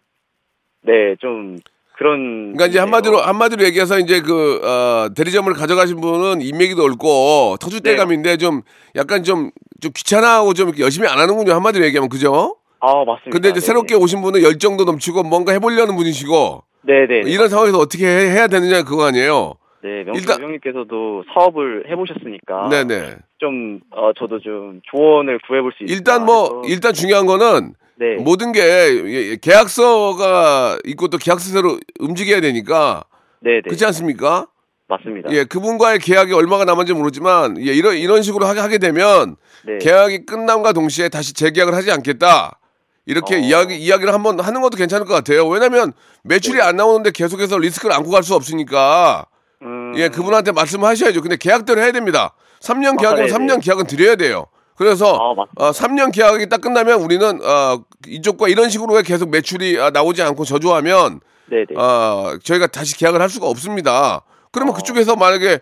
네, 0.81 1.15
좀 1.19 1.57
그런. 1.97 2.53
그러니까 2.53 2.65
이제 2.67 2.79
한마디로 2.79 3.17
한마디로 3.19 3.63
얘기해서 3.65 3.99
이제 3.99 4.21
그 4.21 4.59
어, 4.65 5.09
대리점을 5.15 5.51
가져가신 5.53 6.01
분은 6.01 6.41
인맥이 6.41 6.75
넓고 6.75 7.55
터줏대감인데 7.59 8.39
좀 8.39 8.61
약간 8.95 9.23
좀 9.23 9.51
좀 9.81 9.91
귀찮아하고 9.93 10.53
좀 10.53 10.71
열심히 10.79 11.07
안 11.07 11.19
하는군요. 11.19 11.53
한마디로 11.53 11.83
얘기하면 11.85 12.07
그죠? 12.09 12.55
아, 12.79 12.87
맞습니다. 13.05 13.29
근데 13.31 13.49
이제 13.49 13.59
네네. 13.59 13.59
새롭게 13.59 13.93
오신 13.95 14.21
분은 14.21 14.41
열정도 14.41 14.85
넘치고 14.85 15.23
뭔가 15.23 15.51
해보려는 15.51 15.95
분이시고 15.97 16.63
네네. 16.83 17.29
이런 17.29 17.49
상황에서 17.49 17.77
어떻게 17.77 18.05
해, 18.07 18.29
해야 18.31 18.47
되느냐 18.47 18.83
그거 18.83 19.05
아니에요. 19.05 19.55
네, 19.83 20.03
명수 20.05 20.21
일단- 20.21 20.41
형님께서도 20.41 21.25
사업을 21.33 21.85
해보셨으니까. 21.91 22.69
네네. 22.69 23.15
좀, 23.39 23.81
어, 23.91 24.11
저도 24.17 24.39
좀 24.39 24.79
조언을 24.89 25.39
구해볼 25.45 25.73
수 25.77 25.83
있다. 25.83 25.93
일단 25.93 26.25
뭐 26.25 26.63
해서. 26.63 26.73
일단 26.73 26.93
중요한 26.93 27.25
거는 27.25 27.73
네. 27.97 28.15
모든 28.15 28.51
게 28.51 28.61
예, 28.61 29.03
예, 29.05 29.35
계약서가 29.37 30.79
있고 30.85 31.07
또 31.07 31.17
계약서대로 31.17 31.79
움직여야 31.99 32.41
되니까 32.41 33.03
네 33.41 33.55
네. 33.55 33.61
그렇지 33.61 33.85
않습니까? 33.85 34.47
맞습니다. 34.87 35.31
예, 35.31 35.45
그분과의 35.45 35.99
계약이 35.99 36.33
얼마가 36.33 36.65
남았는지 36.65 36.93
모르지만 36.93 37.57
예, 37.59 37.73
이런 37.73 37.97
이런 37.97 38.21
식으로 38.21 38.45
하게, 38.45 38.59
하게 38.59 38.77
되면 38.77 39.35
네. 39.65 39.77
계약이 39.79 40.25
끝남과 40.25 40.73
동시에 40.73 41.09
다시 41.09 41.33
재계약을 41.33 41.73
하지 41.73 41.91
않겠다. 41.91 42.59
이렇게 43.07 43.35
어. 43.35 43.37
이야기 43.37 43.77
이야기를 43.77 44.13
한번 44.13 44.39
하는 44.39 44.61
것도 44.61 44.77
괜찮을 44.77 45.05
것 45.05 45.13
같아요. 45.13 45.47
왜냐하면 45.47 45.93
매출이 46.23 46.61
안 46.61 46.75
나오는데 46.75 47.11
계속해서 47.11 47.57
리스크를 47.57 47.95
안고 47.95 48.09
갈 48.11 48.23
수 48.23 48.35
없으니까 48.35 49.25
음, 49.61 49.93
예, 49.95 50.09
그분한테 50.09 50.51
말씀하셔야죠. 50.51 51.21
근데 51.21 51.37
계약대로 51.37 51.81
해야 51.81 51.91
됩니다. 51.91 52.35
3년 52.61 52.97
아, 52.97 53.01
계약이면 53.01 53.27
네네. 53.27 53.31
3년 53.31 53.63
계약은 53.63 53.87
드려야 53.87 54.15
돼요. 54.15 54.47
그래서 54.75 55.15
아. 55.15 55.65
어, 55.65 55.71
3년 55.71 56.11
계약이 56.13 56.49
딱 56.49 56.61
끝나면 56.61 57.01
우리는 57.01 57.39
어, 57.43 57.83
이쪽과 58.07 58.47
이런 58.49 58.69
식으로 58.69 59.01
계속 59.03 59.29
매출이 59.29 59.79
아, 59.79 59.89
나오지 59.89 60.21
않고 60.21 60.43
저조하면 60.45 61.21
네네. 61.49 61.65
어, 61.77 62.37
저희가 62.43 62.67
다시 62.67 62.97
계약을 62.97 63.21
할 63.21 63.29
수가 63.29 63.47
없습니다. 63.47 64.21
그러면 64.51 64.73
어. 64.73 64.77
그쪽에서 64.77 65.15
만약에 65.15 65.59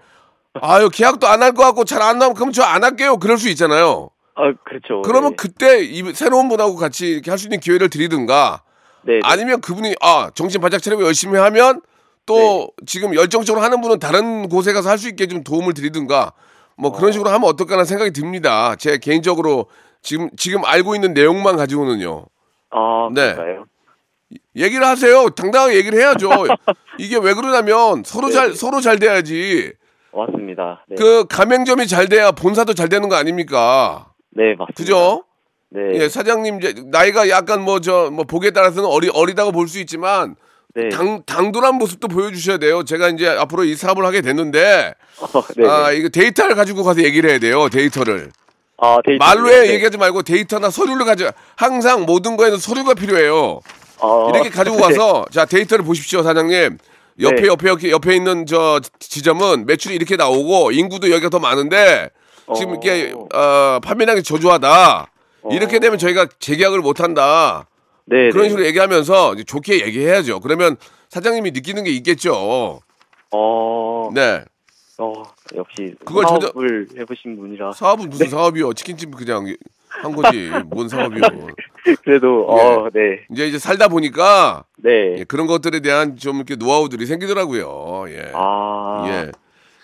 아유 0.61 0.89
계약도 0.91 1.27
안 1.27 1.41
할 1.41 1.53
것 1.53 1.63
같고 1.63 1.83
잘 1.85 2.01
안 2.01 2.19
나오면 2.19 2.35
그럼 2.35 2.51
저 2.51 2.63
안 2.63 2.83
할게요. 2.83 3.17
그럴 3.17 3.37
수 3.37 3.49
있잖아요. 3.49 4.09
아, 4.35 4.51
그렇죠. 4.65 5.01
그러면 5.03 5.31
네. 5.31 5.35
그때 5.35 5.79
이 5.83 6.01
새로운 6.13 6.49
분하고 6.49 6.75
같이 6.75 7.07
이렇게 7.07 7.29
할 7.31 7.37
수 7.37 7.45
있는 7.47 7.59
기회를 7.59 7.89
드리든가 7.89 8.63
네. 9.03 9.19
아니면 9.23 9.61
그분이 9.61 9.95
아 10.01 10.31
정신 10.33 10.59
바짝 10.61 10.81
차리고 10.81 11.03
열심히 11.05 11.37
하면 11.37 11.81
또 12.25 12.35
네. 12.79 12.85
지금 12.87 13.13
열정적으로 13.15 13.63
하는 13.63 13.81
분은 13.81 13.99
다른 13.99 14.47
곳에 14.49 14.73
가서 14.73 14.89
할 14.89 14.97
수 14.97 15.07
있게 15.09 15.27
좀 15.27 15.43
도움을 15.43 15.73
드리든가 15.73 16.33
뭐 16.83 16.91
그런 16.91 17.13
식으로 17.13 17.29
하면 17.29 17.47
어떨까라는 17.49 17.85
생각이 17.85 18.11
듭니다. 18.11 18.75
제 18.75 18.97
개인적으로 18.97 19.67
지금 20.01 20.29
지금 20.35 20.65
알고 20.65 20.95
있는 20.95 21.13
내용만 21.13 21.55
가지고는요. 21.55 22.25
아, 22.71 23.09
네. 23.13 23.33
그런가요? 23.33 23.65
얘기를 24.57 24.85
하세요. 24.85 25.29
당당하게 25.29 25.75
얘기를 25.77 25.97
해야죠. 25.97 26.29
이게 26.99 27.17
왜 27.17 27.33
그러냐면 27.33 28.03
서로 28.05 28.27
네. 28.27 28.33
잘 28.33 28.53
서로 28.53 28.81
잘 28.81 28.99
돼야지. 28.99 29.71
맞습니다. 30.13 30.83
네. 30.89 30.95
그 30.97 31.25
가맹점이 31.27 31.87
잘 31.87 32.09
돼야 32.09 32.31
본사도 32.31 32.73
잘 32.73 32.89
되는 32.89 33.07
거 33.07 33.15
아닙니까? 33.15 34.11
네, 34.31 34.53
맞습니다. 34.55 34.73
그죠? 34.75 35.23
네. 35.69 35.79
예, 36.01 36.09
사장님 36.09 36.57
이제 36.59 36.75
나이가 36.91 37.29
약간 37.29 37.61
뭐 37.61 37.79
저뭐 37.79 38.25
보기에 38.25 38.51
따라서는 38.51 38.87
어리 38.89 39.09
어리다고 39.09 39.51
볼 39.53 39.67
수 39.69 39.79
있지만 39.79 40.35
네. 40.75 40.89
당 40.89 41.21
당돌한 41.25 41.75
모습도 41.75 42.07
보여주셔야 42.07 42.57
돼요. 42.57 42.83
제가 42.83 43.09
이제 43.09 43.27
앞으로 43.27 43.63
이 43.63 43.75
사업을 43.75 44.05
하게 44.05 44.21
됐는데 44.21 44.93
어, 45.19 45.43
네. 45.55 45.67
아 45.69 45.91
이거 45.91 46.09
데이터를 46.09 46.55
가지고 46.55 46.83
가서 46.83 47.03
얘기를 47.03 47.29
해야 47.29 47.39
돼요. 47.39 47.69
데이터를 47.69 48.31
아, 48.77 48.97
데이터. 49.05 49.23
말로 49.23 49.49
해 49.49 49.61
네. 49.61 49.73
얘기하지 49.75 49.97
말고 49.97 50.23
데이터나 50.23 50.71
서류를 50.71 51.05
가져. 51.05 51.31
항상 51.55 52.05
모든 52.05 52.37
거에는 52.37 52.57
서류가 52.57 52.95
필요해요. 52.95 53.59
아, 54.01 54.27
이렇게 54.33 54.49
가지고 54.49 54.77
네. 54.77 54.81
가서 54.81 55.25
자 55.31 55.45
데이터를 55.45 55.85
보십시오, 55.85 56.23
사장님. 56.23 56.79
옆에 57.21 57.41
네. 57.41 57.47
옆에 57.47 57.67
옆에 57.67 57.91
옆에 57.91 58.15
있는 58.15 58.47
저 58.47 58.81
지점은 58.99 59.67
매출이 59.67 59.93
이렇게 59.95 60.15
나오고 60.15 60.71
인구도 60.71 61.11
여기가 61.11 61.29
더 61.29 61.37
많은데 61.37 62.09
지금 62.55 62.73
어. 62.73 62.79
이게 62.81 63.13
어, 63.33 63.79
판매량이 63.83 64.23
저조하다. 64.23 65.07
이렇게 65.51 65.77
어. 65.77 65.79
되면 65.79 65.99
저희가 65.99 66.27
재계약을 66.39 66.79
못 66.79 66.99
한다. 66.99 67.67
네, 68.05 68.29
그런 68.29 68.43
네. 68.43 68.49
식으로 68.49 68.65
얘기하면서 68.67 69.33
이제 69.35 69.43
좋게 69.43 69.85
얘기해야죠. 69.85 70.39
그러면 70.41 70.75
사장님이 71.09 71.51
느끼는 71.51 71.83
게 71.83 71.91
있겠죠. 71.91 72.81
어, 73.31 74.09
네. 74.13 74.43
어, 74.99 75.23
역시 75.55 75.95
그걸 76.05 76.25
사업을 76.27 76.87
해보신 76.99 77.37
분이라 77.37 77.71
사업은 77.71 78.09
무슨 78.09 78.29
사업이요? 78.29 78.73
치킨집 78.73 79.15
그냥 79.15 79.45
한 79.89 80.15
거지. 80.15 80.51
뭔 80.67 80.87
사업이요? 80.89 81.21
그래도 82.03 82.45
어, 82.47 82.89
네, 82.93 83.21
이제 83.31 83.47
이제 83.47 83.57
살다 83.57 83.87
보니까 83.87 84.65
네. 84.77 85.19
예, 85.19 85.23
그런 85.23 85.47
것들에 85.47 85.79
대한 85.79 86.15
좀 86.17 86.37
이렇게 86.37 86.55
노하우들이 86.55 87.05
생기더라고요. 87.05 88.05
예. 88.09 88.31
아, 88.35 89.03
예. 89.07 89.31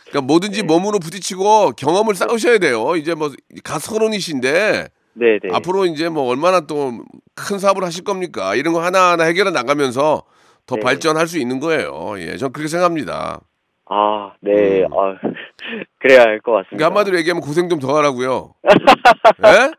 그러니까 0.09 0.21
뭐든지 0.27 0.63
몸으로 0.63 0.99
부딪히고 0.99 1.71
경험을 1.73 2.15
쌓으셔야 2.15 2.57
돼요. 2.59 2.95
이제 2.95 3.13
뭐 3.15 3.31
갓 3.63 3.79
서른이신데 3.81 4.87
네, 5.19 5.39
네. 5.39 5.49
앞으로 5.51 5.85
이제 5.85 6.09
뭐 6.09 6.23
얼마나 6.29 6.61
또 6.61 6.91
큰 7.35 7.57
사업을 7.57 7.83
하실 7.85 8.03
겁니까? 8.03 8.53
이런 8.55 8.73
거 8.73 8.81
하나하나 8.83 9.23
해결해 9.23 9.51
나가면서 9.51 10.23
더 10.65 10.75
네. 10.75 10.81
발전할 10.81 11.25
수 11.27 11.39
있는 11.39 11.61
거예요. 11.61 12.15
예, 12.17 12.35
전 12.35 12.51
그렇게 12.51 12.67
생각합니다. 12.67 13.39
아, 13.85 14.33
네, 14.41 14.81
음. 14.83 14.87
아, 14.93 15.15
그래야 15.99 16.23
할 16.23 16.39
것 16.41 16.51
같습니다. 16.51 16.69
그러니까 16.75 16.85
한마디로 16.87 17.17
얘기하면 17.19 17.41
고생 17.41 17.69
좀 17.69 17.79
더 17.79 17.95
하라고요. 17.97 18.53
예? 19.45 19.71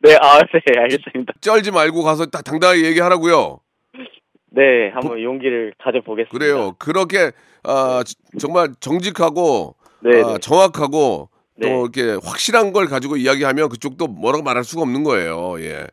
네, 0.00 0.16
아, 0.20 0.40
네, 0.40 0.80
알겠습니다. 0.80 1.34
쩔지 1.40 1.70
말고 1.70 2.02
가서 2.02 2.26
딱 2.26 2.42
당당하게 2.42 2.84
얘기하라고요. 2.86 3.60
네, 4.50 4.90
한번 4.92 5.22
용기를 5.22 5.74
가져보겠습니다. 5.78 6.36
그래요. 6.36 6.72
그렇게 6.78 7.30
아, 7.62 8.02
지- 8.04 8.16
정말 8.40 8.70
정직하고 8.80 9.76
네, 10.00 10.22
아, 10.22 10.32
네. 10.32 10.38
정확하고 10.38 11.28
또 11.60 11.68
네. 11.68 12.00
이렇게 12.02 12.18
확실한 12.26 12.72
걸 12.72 12.86
가지고 12.86 13.16
이야기하면 13.16 13.68
그쪽도 13.68 14.06
뭐라고 14.08 14.42
말할 14.44 14.64
수가 14.64 14.82
없는 14.82 15.04
거예요. 15.04 15.56
예. 15.60 15.86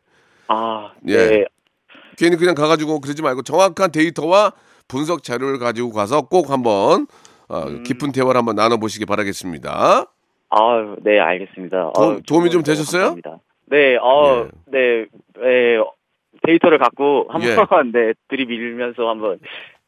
아, 0.48 0.92
예. 1.08 1.16
네, 1.16 1.44
괜히 2.18 2.36
그냥 2.36 2.54
가가지고 2.54 3.00
그러지 3.00 3.22
말고 3.22 3.42
정확한 3.42 3.90
데이터와 3.92 4.52
분석 4.88 5.22
자료를 5.22 5.58
가지고 5.58 5.90
가서 5.92 6.22
꼭 6.22 6.50
한번 6.50 7.06
어, 7.48 7.62
음. 7.66 7.82
깊은 7.82 8.12
대화를 8.12 8.38
한번 8.38 8.54
나눠보시기 8.56 9.06
바라겠습니다. 9.06 10.06
아, 10.50 10.94
네, 11.02 11.18
알겠습니다. 11.18 11.92
도- 11.94 12.02
아, 12.02 12.18
도움이 12.26 12.50
좀 12.50 12.62
되셨어요? 12.62 13.14
감사합니다. 13.14 13.38
네, 13.66 13.96
어, 13.96 14.48
네, 14.66 15.06
네, 15.40 15.78
데이터를 16.46 16.78
갖고 16.78 17.26
한번 17.30 17.48
예. 17.50 17.54
네 17.92 18.12
들이밀면서 18.28 19.08
한번 19.08 19.38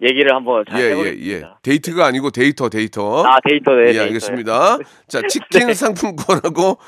얘기를 0.03 0.35
한번 0.35 0.65
잘 0.71 0.81
예, 0.81 0.85
예, 0.85 0.91
해보겠습니다. 0.91 1.27
예. 1.31 1.43
데이트가 1.63 2.07
아니고 2.07 2.31
데이터, 2.31 2.69
데이터. 2.69 3.25
아, 3.25 3.39
데이터, 3.47 3.73
네, 3.73 3.81
예, 3.81 3.85
데이터요. 3.87 4.03
알겠습니다. 4.03 4.79
자, 5.09 5.23
치킨 5.29 5.67
네. 5.69 5.75
상품권하고 5.75 6.79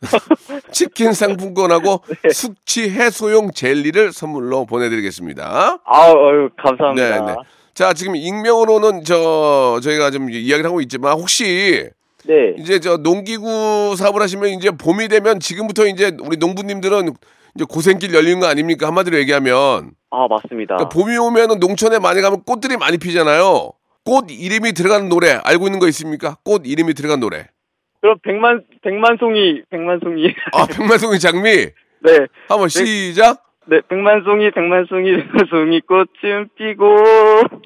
치킨 0.70 1.12
상품권하고 1.12 2.02
네. 2.22 2.30
숙취 2.30 2.90
해소용 2.90 3.52
젤리를 3.52 4.12
선물로 4.12 4.66
보내드리겠습니다. 4.66 5.78
어휴, 5.86 6.50
감사합니다. 6.62 7.20
네, 7.20 7.32
네. 7.32 7.36
자, 7.74 7.92
지금 7.94 8.16
익명으로는 8.16 9.04
저 9.04 9.80
저희가 9.82 10.10
좀 10.10 10.30
이야기를 10.30 10.66
하고 10.66 10.80
있지만 10.82 11.14
혹시 11.14 11.88
네. 12.26 12.54
이제 12.58 12.80
저 12.80 12.98
농기구 12.98 13.94
사업을 13.96 14.20
하시면 14.20 14.50
이제 14.50 14.70
봄이 14.70 15.08
되면 15.08 15.40
지금부터 15.40 15.86
이제 15.86 16.14
우리 16.20 16.36
농부님들은 16.36 17.14
이제 17.54 17.64
고생길 17.66 18.12
열리는 18.14 18.38
거 18.40 18.46
아닙니까? 18.46 18.86
한마디로 18.88 19.16
얘기하면 19.18 19.92
아, 20.10 20.26
맞습니다. 20.28 20.76
그러니까 20.76 20.88
봄이 20.88 21.16
오면은 21.16 21.58
농촌에 21.58 21.98
많이 21.98 22.20
가면 22.20 22.42
꽃들이 22.44 22.76
많이 22.76 22.98
피잖아요. 22.98 23.72
꽃 24.04 24.26
이름이 24.30 24.72
들어가는 24.72 25.08
노래 25.08 25.38
알고 25.44 25.66
있는 25.66 25.78
거 25.80 25.88
있습니까? 25.88 26.36
꽃 26.44 26.62
이름이 26.64 26.94
들어간 26.94 27.20
노래. 27.20 27.46
그럼 28.00 28.16
백만 28.22 28.64
백만송이 28.82 29.62
백만송이 29.70 30.34
아, 30.52 30.66
백만송이 30.66 31.18
장미. 31.18 31.66
네. 32.00 32.26
한번 32.48 32.68
시작. 32.68 33.42
네, 33.66 33.82
백만송이 33.86 34.50
백만송이 34.52 35.10
백만송이 35.12 35.80
꽃은 35.82 36.48
피고 36.56 36.96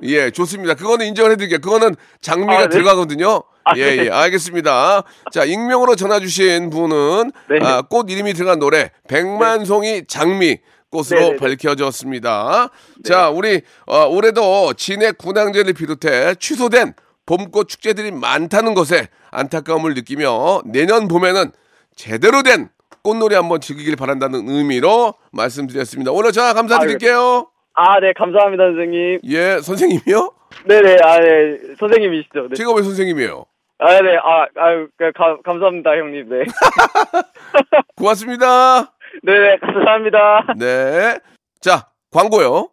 예, 0.03 0.31
좋습니다. 0.31 0.75
그거는 0.75 1.07
인정을 1.07 1.33
해드릴게요. 1.33 1.61
그거는 1.61 1.95
장미가 2.21 2.53
아, 2.53 2.63
네. 2.63 2.69
들어가거든요. 2.71 3.43
아, 3.65 3.75
예, 3.77 3.97
네. 3.97 4.07
예, 4.07 4.11
알겠습니다. 4.11 5.05
자, 5.31 5.45
익명으로 5.45 5.95
전화 5.95 6.19
주신 6.19 6.71
분은 6.71 7.31
네. 7.51 7.59
아, 7.63 7.83
꽃 7.83 8.11
이름이 8.11 8.33
들어간 8.33 8.59
노래 8.59 8.91
백만송이 9.09 10.07
장미 10.09 10.59
꽃으로 10.93 11.21
네, 11.21 11.21
네, 11.21 11.31
네. 11.31 11.37
밝혀졌습니다. 11.37 12.69
자, 13.03 13.31
우리 13.31 13.63
어, 13.87 14.07
올해도 14.07 14.75
진해 14.75 15.13
군항제를 15.13 15.73
비롯해 15.73 16.35
취소된 16.37 16.95
봄꽃 17.27 17.69
축제들이 17.69 18.13
많다는 18.13 18.75
것에 18.75 19.09
안타까움을 19.31 19.95
느끼며 19.95 20.63
내년 20.67 21.09
봄에는 21.09 21.51
제대로 21.97 22.43
된 22.43 22.69
꽃놀이 23.03 23.35
한번 23.35 23.61
즐기길 23.61 23.97
바란다는 23.97 24.49
의미로 24.49 25.15
말씀드렸습니다. 25.33 26.13
오늘 26.13 26.31
전화 26.33 26.53
감사드릴게요. 26.53 27.49
아, 27.75 28.01
네, 28.01 28.13
감사합니다, 28.13 28.65
선생님. 28.65 29.21
예, 29.25 29.59
선생님이요? 29.61 30.33
네, 30.67 30.83
네. 30.83 30.97
아, 31.03 31.19
네. 31.19 31.59
선생님이시죠. 31.79 32.49
네. 32.51 32.55
제가 32.55 32.73
왜 32.75 32.83
선생님이에요? 32.83 33.45
아, 33.79 34.01
네, 34.01 34.17
아, 34.17 34.47
그, 34.97 35.11
가, 35.13 35.39
감사합니다, 35.43 35.91
형님. 35.93 36.29
네. 36.29 36.45
고맙습니다. 37.97 38.93
네, 39.23 39.33
네, 39.33 39.59
감사합니다. 39.59 40.47
네. 40.57 41.19
자, 41.61 41.89
광고요. 42.11 42.69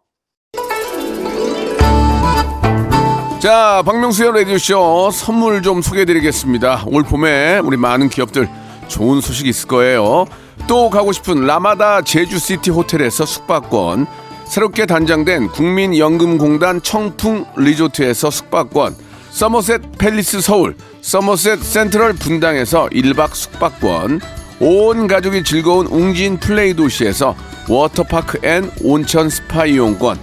자, 3.40 3.82
박명수의 3.86 4.32
라디오쇼 4.32 5.10
선물 5.12 5.62
좀 5.62 5.80
소개해드리겠습니다. 5.80 6.84
올 6.86 7.02
봄에 7.02 7.58
우리 7.58 7.76
많은 7.76 8.08
기업들 8.08 8.48
좋은 8.88 9.20
소식 9.20 9.46
있을 9.46 9.68
거예요. 9.68 10.26
또 10.68 10.90
가고 10.90 11.12
싶은 11.12 11.46
라마다 11.46 12.02
제주시티 12.02 12.70
호텔에서 12.70 13.24
숙박권, 13.24 14.06
새롭게 14.44 14.84
단장된 14.84 15.48
국민연금공단 15.48 16.82
청풍 16.82 17.46
리조트에서 17.56 18.30
숙박권, 18.30 18.94
서머셋 19.30 19.98
팰리스 19.98 20.40
서울, 20.40 20.76
서머셋 21.00 21.60
센트럴 21.62 22.14
분당에서 22.14 22.88
1박 22.88 23.32
숙박권, 23.32 24.20
온 24.60 25.06
가족이 25.06 25.42
즐거운 25.42 25.86
웅진 25.86 26.38
플레이 26.38 26.74
도시에서 26.74 27.34
워터파크 27.68 28.46
and 28.46 28.70
온천 28.82 29.30
스파 29.30 29.64
이용권, 29.64 30.18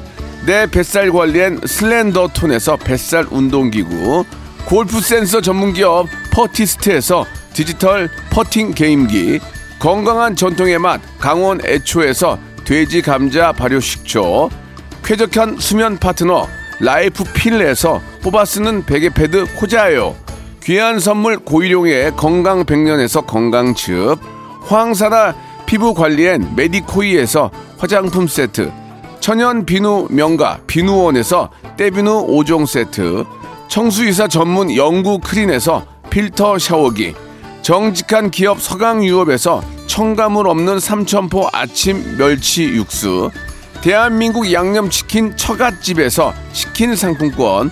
내 0.45 0.67
뱃살 0.69 1.12
관리엔 1.12 1.62
슬렌더 1.65 2.30
톤에서 2.34 2.78
뱃살 2.78 3.26
운동기구, 3.32 4.23
골프 4.65 5.02
센서 5.02 5.41
전문기업 5.41 6.08
퍼티스트에서 6.32 7.26
디지털 7.54 8.10
퍼팅 8.30 8.73
게임기, 8.73 9.39
건강한 9.80 10.36
전통의 10.36 10.78
맛 10.78 11.02
강원 11.17 11.60
애초에서 11.65 12.38
돼지 12.63 13.02
감자 13.02 13.52
발효 13.52 13.80
식초, 13.80 14.50
쾌적한 15.04 15.58
수면 15.60 15.97
파트너 15.97 16.47
라이프 16.80 17.23
필에서 17.23 18.02
뽑아 18.21 18.45
쓰는 18.45 18.86
베개 18.86 19.10
패드 19.10 19.56
코자요, 19.56 20.15
귀한 20.68 21.00
선물 21.00 21.38
고일용의 21.38 22.18
건강 22.18 22.66
백년에서 22.66 23.22
건강즙, 23.22 24.20
황사라 24.64 25.34
피부 25.66 25.94
관리엔 25.94 26.58
메디코이에서 26.58 27.50
화장품 27.78 28.28
세트, 28.28 28.70
천연 29.22 29.66
비누 29.66 30.08
명가 30.10 30.60
비누원에서 30.68 31.52
때비누 31.78 32.28
5종 32.28 32.66
세트, 32.68 33.24
청수이사 33.70 34.28
전문 34.28 34.76
영구 34.76 35.20
크린에서 35.20 35.86
필터 36.10 36.60
샤워기, 36.60 37.16
정직한 37.62 38.30
기업 38.30 38.62
서강유업에서 38.62 39.64
첨가물 39.88 40.50
없는 40.50 40.82
삼천포 40.82 41.48
아침 41.54 42.18
멸치 42.18 42.66
육수, 42.66 43.32
대한민국 43.80 44.52
양념치킨 44.52 45.38
처갓집에서 45.38 46.34
치킨 46.52 46.94
상품권, 46.94 47.72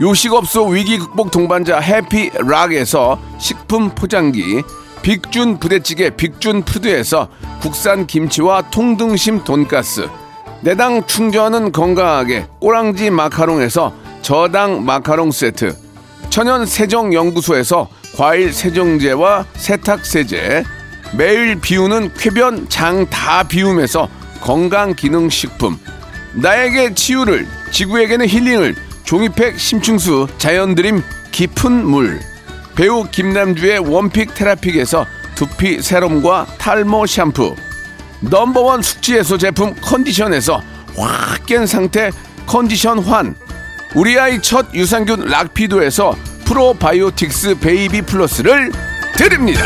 요식업소 0.00 0.68
위기 0.68 0.98
극복 0.98 1.30
동반자 1.30 1.78
해피락에서 1.78 3.20
식품 3.38 3.90
포장기, 3.90 4.62
빅준 5.02 5.58
부대찌개 5.60 6.08
빅준 6.08 6.62
푸드에서 6.62 7.28
국산 7.60 8.06
김치와 8.06 8.70
통등심 8.70 9.44
돈가스, 9.44 10.08
내당 10.62 11.06
충전은 11.06 11.72
건강하게 11.72 12.46
꼬랑지 12.60 13.10
마카롱에서 13.10 13.92
저당 14.22 14.86
마카롱 14.86 15.32
세트, 15.32 15.76
천연 16.30 16.64
세정 16.64 17.12
연구소에서 17.12 17.88
과일 18.16 18.54
세정제와 18.54 19.44
세탁 19.54 20.06
세제, 20.06 20.64
매일 21.14 21.60
비우는 21.60 22.14
쾌변 22.14 22.68
장 22.70 23.04
다 23.10 23.42
비움에서 23.42 24.08
건강 24.40 24.94
기능 24.94 25.28
식품, 25.28 25.78
나에게 26.32 26.94
치유를 26.94 27.46
지구에게는 27.72 28.26
힐링을 28.28 28.74
종이팩 29.10 29.58
심층수 29.58 30.28
자연드림 30.38 31.02
깊은 31.32 31.84
물, 31.84 32.20
배우 32.76 33.02
김남주의 33.10 33.80
one 33.80 34.03
pick 34.03 34.34
테라픽에서 34.34 35.04
두피 35.34 35.82
세럼과 35.82 36.46
탈모 36.58 37.06
샴푸, 37.06 37.56
number 38.20 38.61
one 38.61 38.82
숙취해소 38.82 39.36
제품 39.36 39.74
컨디션에서 39.80 40.62
확 40.96 41.44
깬 41.44 41.66
상태 41.66 42.12
컨디션 42.46 43.00
환. 43.00 43.34
우리 43.96 44.16
아이 44.16 44.40
첫 44.40 44.72
유산균 44.72 45.24
락피도에서 45.24 46.14
프로바이오틱스 46.44 47.58
베이비 47.58 48.02
플러스를 48.02 48.70
드립니다. 49.14 49.64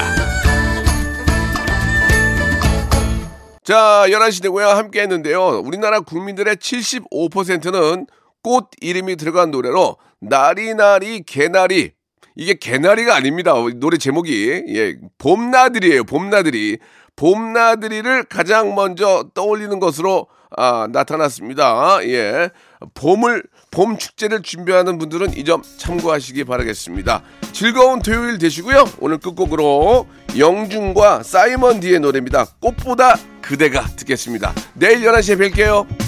자 3.62 4.07
11시 4.09 4.42
되고요. 4.42 4.68
함께 4.68 5.02
했는데요. 5.02 5.61
우리나라 5.62 6.00
국민들의 6.00 6.57
75%는 6.57 8.07
꽃 8.44 8.68
이름이 8.80 9.16
들어간 9.16 9.50
노래로 9.50 9.96
나리나리 10.20 11.24
개나리 11.24 11.92
이게 12.37 12.54
개나리가 12.54 13.16
아닙니다 13.16 13.54
노래 13.76 13.96
제목이 13.96 14.64
예 14.68 14.94
봄나들이에요 15.18 16.04
봄나들이 16.04 16.78
봄나들이를 17.16 18.24
가장 18.24 18.74
먼저 18.74 19.24
떠올리는 19.35 19.78
것으로 19.80 20.26
아, 20.57 20.87
나타났습니다. 20.92 21.98
예. 22.04 22.48
봄을, 22.94 23.42
봄 23.72 23.98
축제를 23.98 24.42
준비하는 24.42 24.98
분들은 24.98 25.37
이 25.37 25.44
점 25.44 25.62
참고하시기 25.78 26.44
바라겠습니다. 26.44 27.22
즐거운 27.52 28.00
토요일 28.00 28.38
되시고요. 28.38 28.85
오늘 29.00 29.18
끝곡으로 29.18 30.07
영준과 30.38 31.24
사이먼 31.24 31.80
디의 31.80 31.98
노래입니다. 32.00 32.46
꽃보다 32.61 33.16
그대가 33.42 33.85
듣겠습니다. 33.96 34.54
내일 34.74 35.00
11시에 35.00 35.38
뵐게요. 35.52 36.04